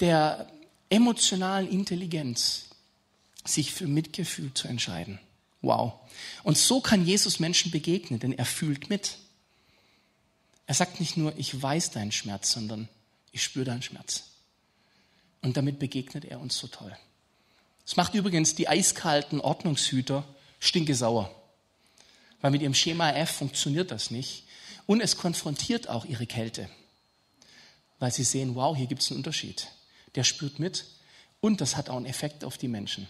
[0.00, 0.46] der
[0.90, 2.66] emotionalen Intelligenz,
[3.44, 5.18] sich für Mitgefühl zu entscheiden.
[5.62, 5.94] Wow.
[6.42, 9.16] Und so kann Jesus Menschen begegnen, denn er fühlt mit.
[10.66, 12.88] Er sagt nicht nur, ich weiß deinen Schmerz, sondern
[13.32, 14.24] ich spüre deinen Schmerz.
[15.42, 16.96] Und damit begegnet er uns so toll.
[17.84, 20.24] Das macht übrigens die eiskalten Ordnungshüter
[20.58, 21.34] stinkesauer.
[22.40, 24.44] Weil mit ihrem Schema F funktioniert das nicht.
[24.86, 26.68] Und es konfrontiert auch ihre Kälte.
[27.98, 29.68] Weil sie sehen, wow, hier gibt es einen Unterschied.
[30.14, 30.86] Der spürt mit
[31.40, 33.06] und das hat auch einen Effekt auf die Menschen.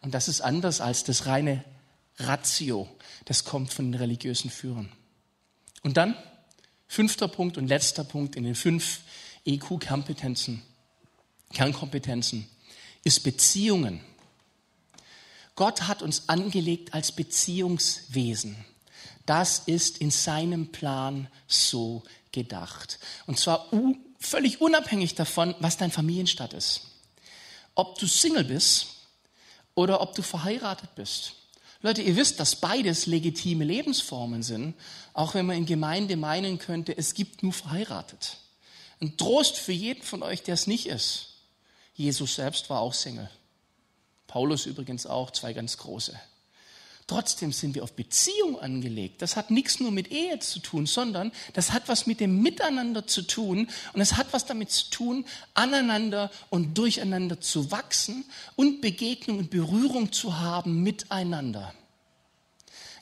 [0.00, 1.64] Und das ist anders als das reine
[2.18, 2.88] Ratio.
[3.26, 4.90] Das kommt von den religiösen Führern.
[5.82, 6.16] Und dann,
[6.90, 9.02] fünfter Punkt und letzter Punkt in den fünf
[9.46, 10.60] EQ-Kompetenzen.
[11.52, 12.48] Kernkompetenzen,
[13.04, 14.00] ist Beziehungen.
[15.54, 18.56] Gott hat uns angelegt als Beziehungswesen.
[19.24, 22.98] Das ist in seinem Plan so gedacht.
[23.26, 23.68] Und zwar
[24.18, 26.88] völlig unabhängig davon, was dein Familienstadt ist.
[27.76, 28.86] Ob du Single bist
[29.76, 31.34] oder ob du verheiratet bist.
[31.82, 34.74] Leute, ihr wisst, dass beides legitime Lebensformen sind,
[35.14, 38.36] auch wenn man in Gemeinde meinen könnte, es gibt nur verheiratet.
[39.00, 41.28] Ein Trost für jeden von euch, der es nicht ist.
[41.94, 43.30] Jesus selbst war auch Single.
[44.26, 46.20] Paulus übrigens auch, zwei ganz große.
[47.10, 49.20] Trotzdem sind wir auf Beziehung angelegt.
[49.20, 53.04] Das hat nichts nur mit Ehe zu tun, sondern das hat was mit dem Miteinander
[53.04, 58.80] zu tun und es hat was damit zu tun, aneinander und durcheinander zu wachsen und
[58.80, 61.74] Begegnung und Berührung zu haben miteinander.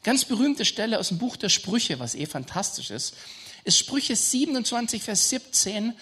[0.04, 3.14] Ganz berühmte Stelle aus dem Buch der Sprüche, was eh fantastisch ist,
[3.64, 5.92] ist Sprüche 27, Vers 17.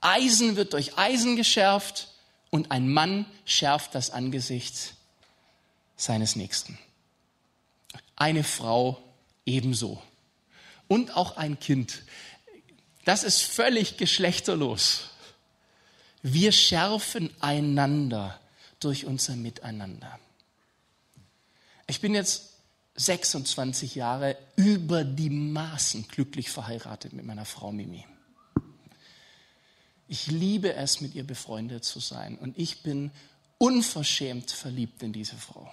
[0.00, 2.12] Eisen wird durch Eisen geschärft
[2.50, 4.94] und ein Mann schärft das Angesicht
[5.96, 6.78] seines Nächsten.
[8.16, 9.02] Eine Frau
[9.44, 10.02] ebenso.
[10.88, 12.02] Und auch ein Kind.
[13.04, 15.10] Das ist völlig geschlechterlos.
[16.22, 18.40] Wir schärfen einander
[18.80, 20.18] durch unser Miteinander.
[21.86, 22.54] Ich bin jetzt
[22.96, 28.04] 26 Jahre über die Maßen glücklich verheiratet mit meiner Frau Mimi.
[30.08, 32.38] Ich liebe es, mit ihr befreundet zu sein.
[32.38, 33.10] Und ich bin
[33.58, 35.72] unverschämt verliebt in diese Frau.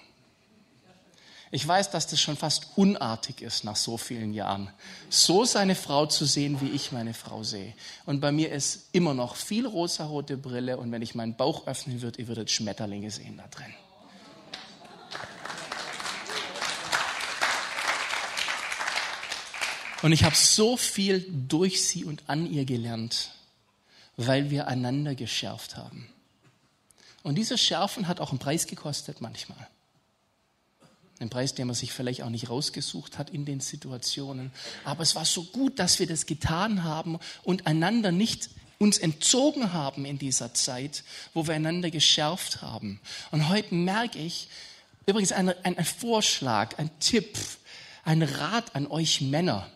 [1.54, 4.72] Ich weiß, dass das schon fast unartig ist nach so vielen Jahren,
[5.10, 7.74] so seine Frau zu sehen, wie ich meine Frau sehe.
[8.08, 12.02] Und bei mir ist immer noch viel rosarote Brille und wenn ich meinen Bauch öffnen
[12.02, 13.74] würde, ihr würdet Schmetterlinge sehen da drin.
[20.02, 23.30] Und ich habe so viel durch sie und an ihr gelernt
[24.18, 26.10] weil wir einander geschärft haben.
[27.24, 29.68] Und dieses Schärfen hat auch einen Preis gekostet manchmal.
[31.24, 34.52] Ein Preis, den man sich vielleicht auch nicht rausgesucht hat in den Situationen.
[34.84, 39.72] Aber es war so gut, dass wir das getan haben und einander nicht uns entzogen
[39.72, 43.00] haben in dieser Zeit, wo wir einander geschärft haben.
[43.32, 44.50] Und heute merke ich,
[45.06, 47.38] übrigens ein, ein, ein Vorschlag, ein Tipp,
[48.04, 49.72] ein Rat an euch Männer.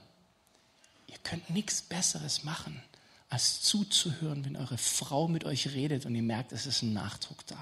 [1.08, 2.84] Ihr könnt nichts Besseres machen,
[3.30, 7.48] als zuzuhören, wenn eure Frau mit euch redet und ihr merkt, es ist ein Nachdruck
[7.48, 7.58] da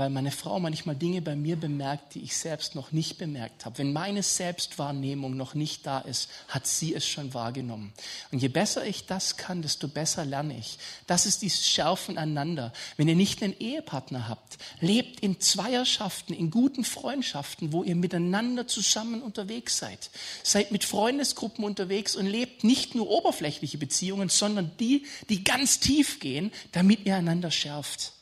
[0.00, 3.76] weil meine Frau manchmal Dinge bei mir bemerkt, die ich selbst noch nicht bemerkt habe.
[3.76, 7.92] Wenn meine Selbstwahrnehmung noch nicht da ist, hat sie es schon wahrgenommen.
[8.32, 10.78] Und je besser ich das kann, desto besser lerne ich.
[11.06, 12.72] Das ist dieses Schärfen einander.
[12.96, 18.66] Wenn ihr nicht einen Ehepartner habt, lebt in Zweierschaften, in guten Freundschaften, wo ihr miteinander
[18.66, 20.08] zusammen unterwegs seid.
[20.42, 26.20] Seid mit Freundesgruppen unterwegs und lebt nicht nur oberflächliche Beziehungen, sondern die, die ganz tief
[26.20, 28.14] gehen, damit ihr einander schärft.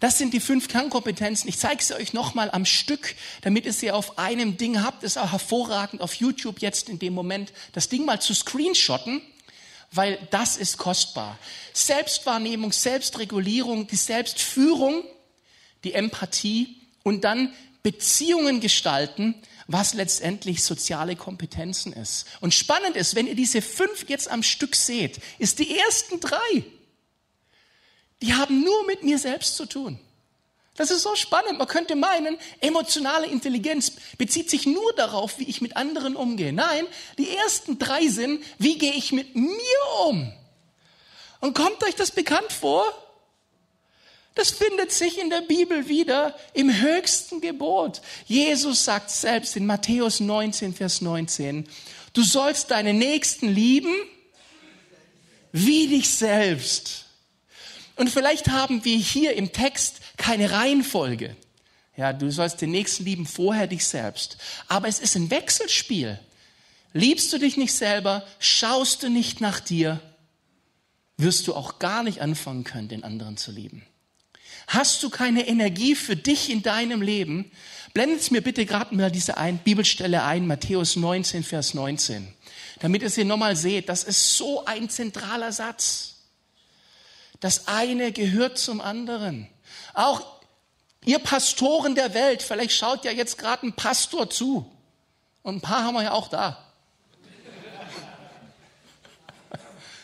[0.00, 1.48] Das sind die fünf Kernkompetenzen.
[1.48, 5.02] Ich zeige sie euch nochmal am Stück, damit ihr sie auf einem Ding habt.
[5.02, 9.20] Ist auch hervorragend auf YouTube jetzt in dem Moment, das Ding mal zu screenshotten,
[9.92, 11.38] weil das ist kostbar.
[11.74, 15.04] Selbstwahrnehmung, Selbstregulierung, die Selbstführung,
[15.84, 19.34] die Empathie und dann Beziehungen gestalten,
[19.66, 22.26] was letztendlich soziale Kompetenzen ist.
[22.40, 26.64] Und spannend ist, wenn ihr diese fünf jetzt am Stück seht, ist die ersten drei
[28.22, 29.98] die haben nur mit mir selbst zu tun.
[30.76, 31.58] Das ist so spannend.
[31.58, 36.52] Man könnte meinen, emotionale Intelligenz bezieht sich nur darauf, wie ich mit anderen umgehe.
[36.52, 36.86] Nein,
[37.18, 39.50] die ersten drei sind, wie gehe ich mit mir
[40.06, 40.32] um?
[41.40, 42.84] Und kommt euch das bekannt vor?
[44.34, 48.00] Das findet sich in der Bibel wieder im höchsten Gebot.
[48.26, 51.68] Jesus sagt selbst in Matthäus 19, Vers 19,
[52.12, 53.94] du sollst deine Nächsten lieben
[55.52, 57.06] wie dich selbst.
[58.00, 61.36] Und vielleicht haben wir hier im Text keine Reihenfolge.
[61.98, 64.38] Ja, du sollst den Nächsten lieben vorher dich selbst.
[64.68, 66.18] Aber es ist ein Wechselspiel.
[66.94, 70.00] Liebst du dich nicht selber, schaust du nicht nach dir,
[71.18, 73.84] wirst du auch gar nicht anfangen können, den anderen zu lieben.
[74.66, 77.52] Hast du keine Energie für dich in deinem Leben?
[77.92, 82.32] Blendet mir bitte gerade mal diese ein, Bibelstelle ein, Matthäus 19, Vers 19,
[82.78, 83.90] damit ihr sie nochmal seht.
[83.90, 86.09] Das ist so ein zentraler Satz.
[87.40, 89.48] Das eine gehört zum anderen.
[89.94, 90.22] Auch
[91.04, 94.70] ihr Pastoren der Welt, vielleicht schaut ja jetzt gerade ein Pastor zu.
[95.42, 96.64] Und ein paar haben wir ja auch da.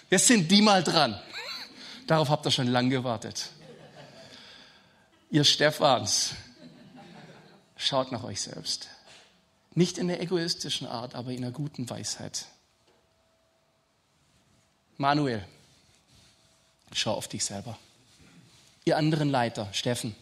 [0.08, 1.20] Jetzt sind die mal dran.
[2.06, 3.50] Darauf habt ihr schon lange gewartet
[5.30, 6.34] ihr Stephans,
[7.76, 8.88] schaut nach euch selbst.
[9.74, 12.46] Nicht in der egoistischen Art, aber in der guten Weisheit.
[14.96, 15.46] Manuel,
[16.92, 17.78] schau auf dich selber.
[18.84, 20.14] Ihr anderen Leiter, Steffen,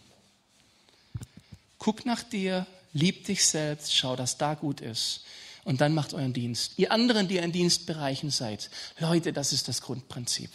[1.77, 5.23] guck nach dir, lieb dich selbst, schau, dass da gut ist.
[5.63, 6.73] Und dann macht euren Dienst.
[6.77, 10.51] Ihr anderen, die in Dienstbereichen seid, Leute, das ist das Grundprinzip.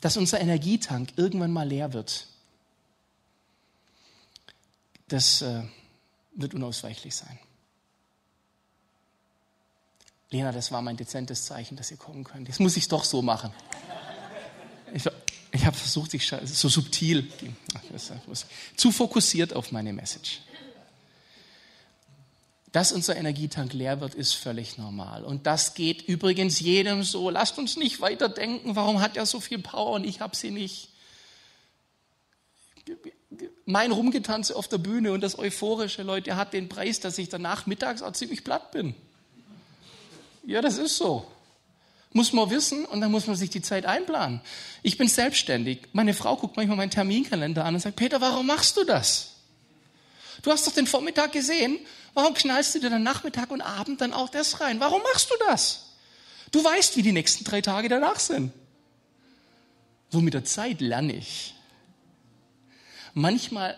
[0.00, 2.26] Dass unser Energietank irgendwann mal leer wird
[5.08, 5.62] das äh,
[6.34, 7.38] wird unausweichlich sein.
[10.30, 12.48] Lena, das war mein dezentes Zeichen, dass ihr kommen könnt.
[12.48, 13.50] Jetzt muss ich es doch so machen.
[14.94, 15.04] Ich,
[15.52, 17.30] ich habe versucht, ich so subtil,
[18.76, 20.40] zu fokussiert auf meine Message.
[22.72, 25.24] Dass unser Energietank leer wird, ist völlig normal.
[25.24, 27.30] Und das geht übrigens jedem so.
[27.30, 30.50] Lasst uns nicht weiter denken, warum hat er so viel Power und ich habe sie
[30.50, 30.90] nicht
[33.64, 37.66] mein Rumgetanze auf der Bühne und das Euphorische, Leute, hat den Preis, dass ich danach
[37.66, 38.94] mittags auch ziemlich platt bin.
[40.46, 41.26] Ja, das ist so.
[42.12, 44.40] Muss man wissen und dann muss man sich die Zeit einplanen.
[44.82, 45.88] Ich bin selbstständig.
[45.92, 49.34] Meine Frau guckt manchmal meinen Terminkalender an und sagt, Peter, warum machst du das?
[50.42, 51.78] Du hast doch den Vormittag gesehen.
[52.14, 54.80] Warum knallst du dir dann Nachmittag und Abend dann auch das rein?
[54.80, 55.88] Warum machst du das?
[56.50, 58.52] Du weißt, wie die nächsten drei Tage danach sind.
[60.10, 61.54] So mit der Zeit lerne ich.
[63.12, 63.76] Manchmal,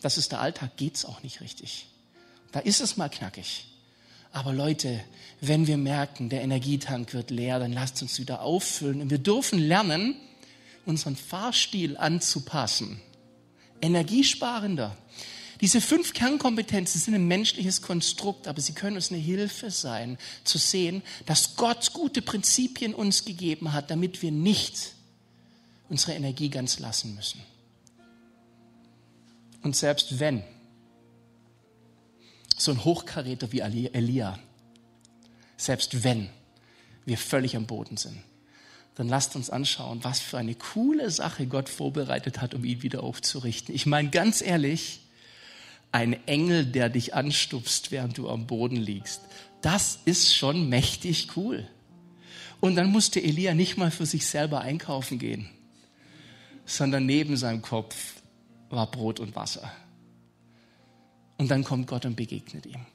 [0.00, 1.86] das ist der Alltag, geht's auch nicht richtig.
[2.50, 3.71] Da ist es mal knackig.
[4.32, 5.00] Aber Leute,
[5.40, 9.02] wenn wir merken, der Energietank wird leer, dann lasst uns wieder auffüllen.
[9.02, 10.16] Und wir dürfen lernen,
[10.86, 13.00] unseren Fahrstil anzupassen.
[13.80, 14.96] Energiesparender.
[15.60, 20.58] Diese fünf Kernkompetenzen sind ein menschliches Konstrukt, aber sie können uns eine Hilfe sein, zu
[20.58, 24.94] sehen, dass Gott gute Prinzipien uns gegeben hat, damit wir nicht
[25.88, 27.40] unsere Energie ganz lassen müssen.
[29.62, 30.42] Und selbst wenn
[32.62, 34.38] so ein Hochkaräter wie Elia,
[35.56, 36.28] selbst wenn
[37.04, 38.18] wir völlig am Boden sind,
[38.94, 43.02] dann lasst uns anschauen, was für eine coole Sache Gott vorbereitet hat, um ihn wieder
[43.02, 43.74] aufzurichten.
[43.74, 45.00] Ich meine ganz ehrlich,
[45.92, 49.22] ein Engel, der dich anstupst, während du am Boden liegst,
[49.60, 51.66] das ist schon mächtig cool.
[52.60, 55.48] Und dann musste Elia nicht mal für sich selber einkaufen gehen,
[56.64, 58.22] sondern neben seinem Kopf
[58.70, 59.70] war Brot und Wasser.
[61.42, 62.86] Und dann kommt Gott und begegnet ihm.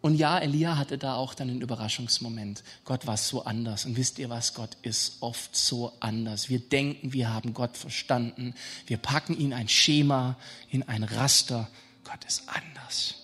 [0.00, 2.64] Und ja, Elia hatte da auch dann einen Überraschungsmoment.
[2.84, 3.86] Gott war so anders.
[3.86, 4.54] Und wisst ihr was?
[4.54, 6.48] Gott ist oft so anders.
[6.48, 8.54] Wir denken, wir haben Gott verstanden.
[8.88, 10.36] Wir packen ihn ein Schema,
[10.70, 11.68] in ein Raster.
[12.02, 13.14] Gott ist anders.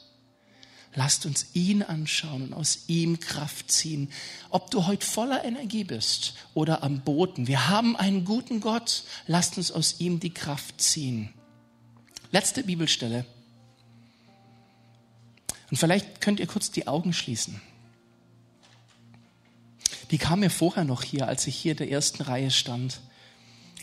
[0.95, 4.09] Lasst uns ihn anschauen und aus ihm Kraft ziehen.
[4.51, 7.49] Ob du heute voller Energie bist oder am Boden.
[7.49, 9.03] Wir haben einen guten Gott.
[9.26, 11.34] Lasst uns aus ihm die Kraft ziehen.
[12.30, 13.26] Letzte Bibelstelle.
[15.71, 17.61] Und vielleicht könnt ihr kurz die Augen schließen.
[20.11, 23.01] Die kam mir vorher noch hier, als ich hier in der ersten Reihe stand.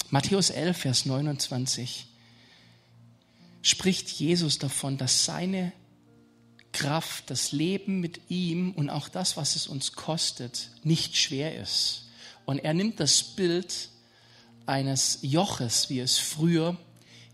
[0.10, 2.08] Matthäus 11, Vers 29
[3.62, 5.72] spricht Jesus davon, dass seine
[6.72, 12.08] Kraft, das Leben mit ihm und auch das, was es uns kostet, nicht schwer ist.
[12.46, 13.90] Und er nimmt das Bild
[14.66, 16.78] eines Joches, wie es früher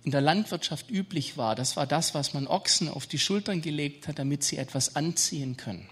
[0.03, 1.55] in der Landwirtschaft üblich war.
[1.55, 5.57] Das war das, was man Ochsen auf die Schultern gelegt hat, damit sie etwas anziehen
[5.57, 5.87] können.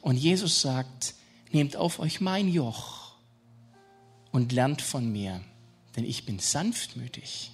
[0.00, 1.14] Und Jesus sagt,
[1.52, 3.12] nehmt auf euch mein Joch
[4.32, 5.40] und lernt von mir,
[5.96, 7.52] denn ich bin sanftmütig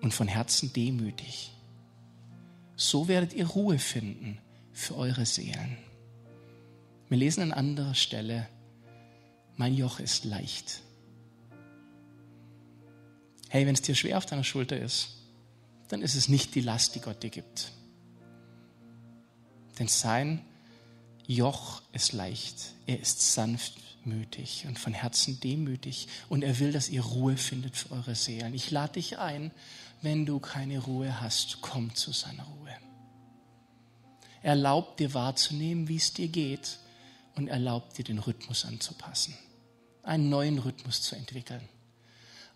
[0.00, 1.52] und von Herzen demütig.
[2.76, 4.38] So werdet ihr Ruhe finden
[4.72, 5.76] für eure Seelen.
[7.08, 8.48] Wir lesen an anderer Stelle,
[9.56, 10.82] mein Joch ist leicht
[13.52, 15.08] Hey, wenn es dir schwer auf deiner Schulter ist,
[15.88, 17.72] dann ist es nicht die Last, die Gott dir gibt.
[19.78, 20.42] Denn sein
[21.26, 27.02] Joch ist leicht, er ist sanftmütig und von Herzen demütig und er will, dass ihr
[27.02, 28.54] Ruhe findet für eure Seelen.
[28.54, 29.50] Ich lade dich ein,
[30.00, 32.74] wenn du keine Ruhe hast, komm zu seiner Ruhe.
[34.40, 36.78] Erlaubt dir wahrzunehmen, wie es dir geht
[37.34, 39.36] und erlaubt dir den Rhythmus anzupassen,
[40.02, 41.68] einen neuen Rhythmus zu entwickeln.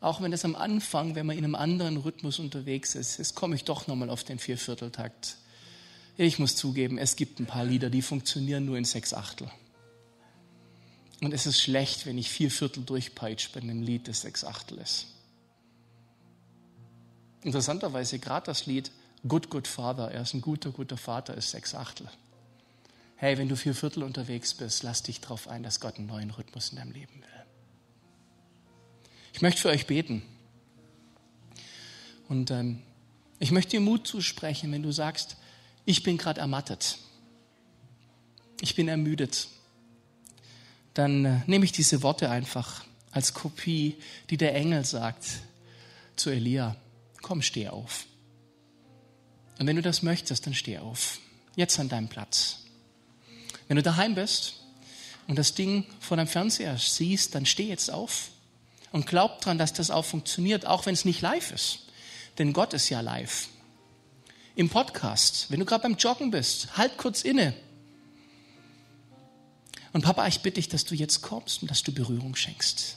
[0.01, 3.55] Auch wenn es am Anfang, wenn man in einem anderen Rhythmus unterwegs ist, jetzt komme
[3.55, 5.37] ich doch nochmal auf den Viervierteltakt.
[6.17, 9.51] Ich muss zugeben, es gibt ein paar Lieder, die funktionieren nur in sechs Achtel.
[11.21, 14.79] Und es ist schlecht, wenn ich vier Viertel durchpeitsche bei einem Lied, das sechs Achtel
[14.79, 15.07] ist.
[17.43, 18.91] Interessanterweise gerade das Lied
[19.27, 22.09] Good, Good Father, er ist ein guter, guter Vater, ist sechs Achtel.
[23.17, 26.31] Hey, wenn du vier Viertel unterwegs bist, lass dich darauf ein, dass Gott einen neuen
[26.31, 27.36] Rhythmus in deinem Leben will.
[29.37, 30.23] Ich möchte für euch beten.
[32.27, 32.81] Und ähm,
[33.39, 35.37] ich möchte dir Mut zusprechen, wenn du sagst,
[35.85, 36.97] ich bin gerade ermattet.
[38.63, 39.49] Ich bin ermüdet.
[40.95, 43.97] Dann äh, nehme ich diese Worte einfach als Kopie,
[44.31, 45.27] die der Engel sagt
[46.17, 46.75] zu Elia.
[47.21, 48.07] Komm, steh auf.
[49.59, 51.19] Und wenn du das möchtest, dann steh auf.
[51.57, 52.65] Jetzt an deinem Platz.
[53.69, 54.63] Wenn du daheim bist
[55.27, 58.31] und das Ding vor deinem Fernseher siehst, dann steh jetzt auf
[58.97, 61.81] und glaub dran, dass das auch funktioniert, auch wenn es nicht live ist.
[62.39, 63.49] Denn Gott ist ja live.
[64.55, 67.53] Im Podcast, wenn du gerade beim Joggen bist, halt kurz inne.
[69.93, 72.97] Und Papa, ich bitte dich, dass du jetzt kommst und dass du Berührung schenkst.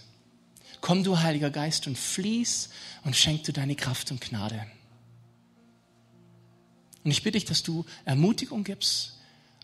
[0.80, 2.70] Komm, du Heiliger Geist, und fließ
[3.04, 4.66] und schenk du deine Kraft und Gnade.
[7.04, 9.18] Und ich bitte dich, dass du Ermutigung gibst,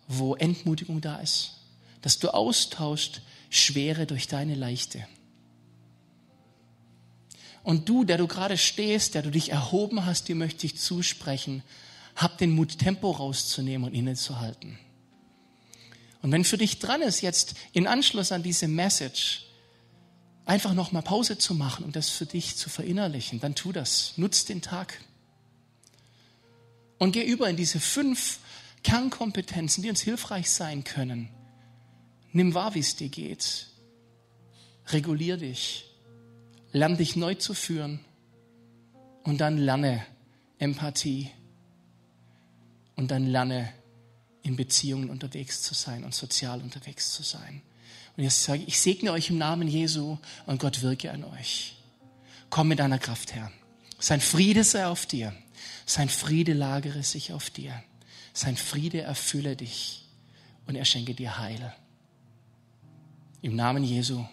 [0.09, 1.53] wo Entmutigung da ist,
[2.01, 5.07] dass du austauscht Schwere durch deine Leichte.
[7.65, 11.63] Und du, der du gerade stehst, der du dich erhoben hast, dir möchte ich zusprechen,
[12.15, 14.77] hab den Mut, Tempo rauszunehmen und innezuhalten.
[16.21, 19.47] Und wenn für dich dran ist, jetzt in Anschluss an diese Message
[20.45, 24.13] einfach nochmal Pause zu machen und das für dich zu verinnerlichen, dann tu das.
[24.15, 25.01] Nutz den Tag.
[26.99, 28.37] Und geh über in diese fünf
[28.83, 31.29] Kernkompetenzen, die uns hilfreich sein können.
[32.31, 33.69] Nimm wahr, wie es dir geht.
[34.89, 35.85] Regulier dich.
[36.75, 38.01] Lern dich neu zu führen.
[39.23, 40.05] Und dann lerne
[40.59, 41.31] Empathie.
[42.97, 43.71] Und dann lerne
[44.41, 47.61] in Beziehungen unterwegs zu sein und sozial unterwegs zu sein.
[48.17, 51.77] Und jetzt sage ich, ich segne euch im Namen Jesu und Gott wirke an euch.
[52.49, 53.53] Komm mit deiner Kraft, Herr.
[53.97, 55.33] Sein Friede sei auf dir.
[55.85, 57.81] Sein Friede lagere sich auf dir.
[58.33, 60.05] Sein Friede erfülle dich
[60.67, 61.73] und er schenke dir Heil.
[63.41, 64.25] Im Namen Jesu.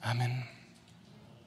[0.00, 0.59] Amen.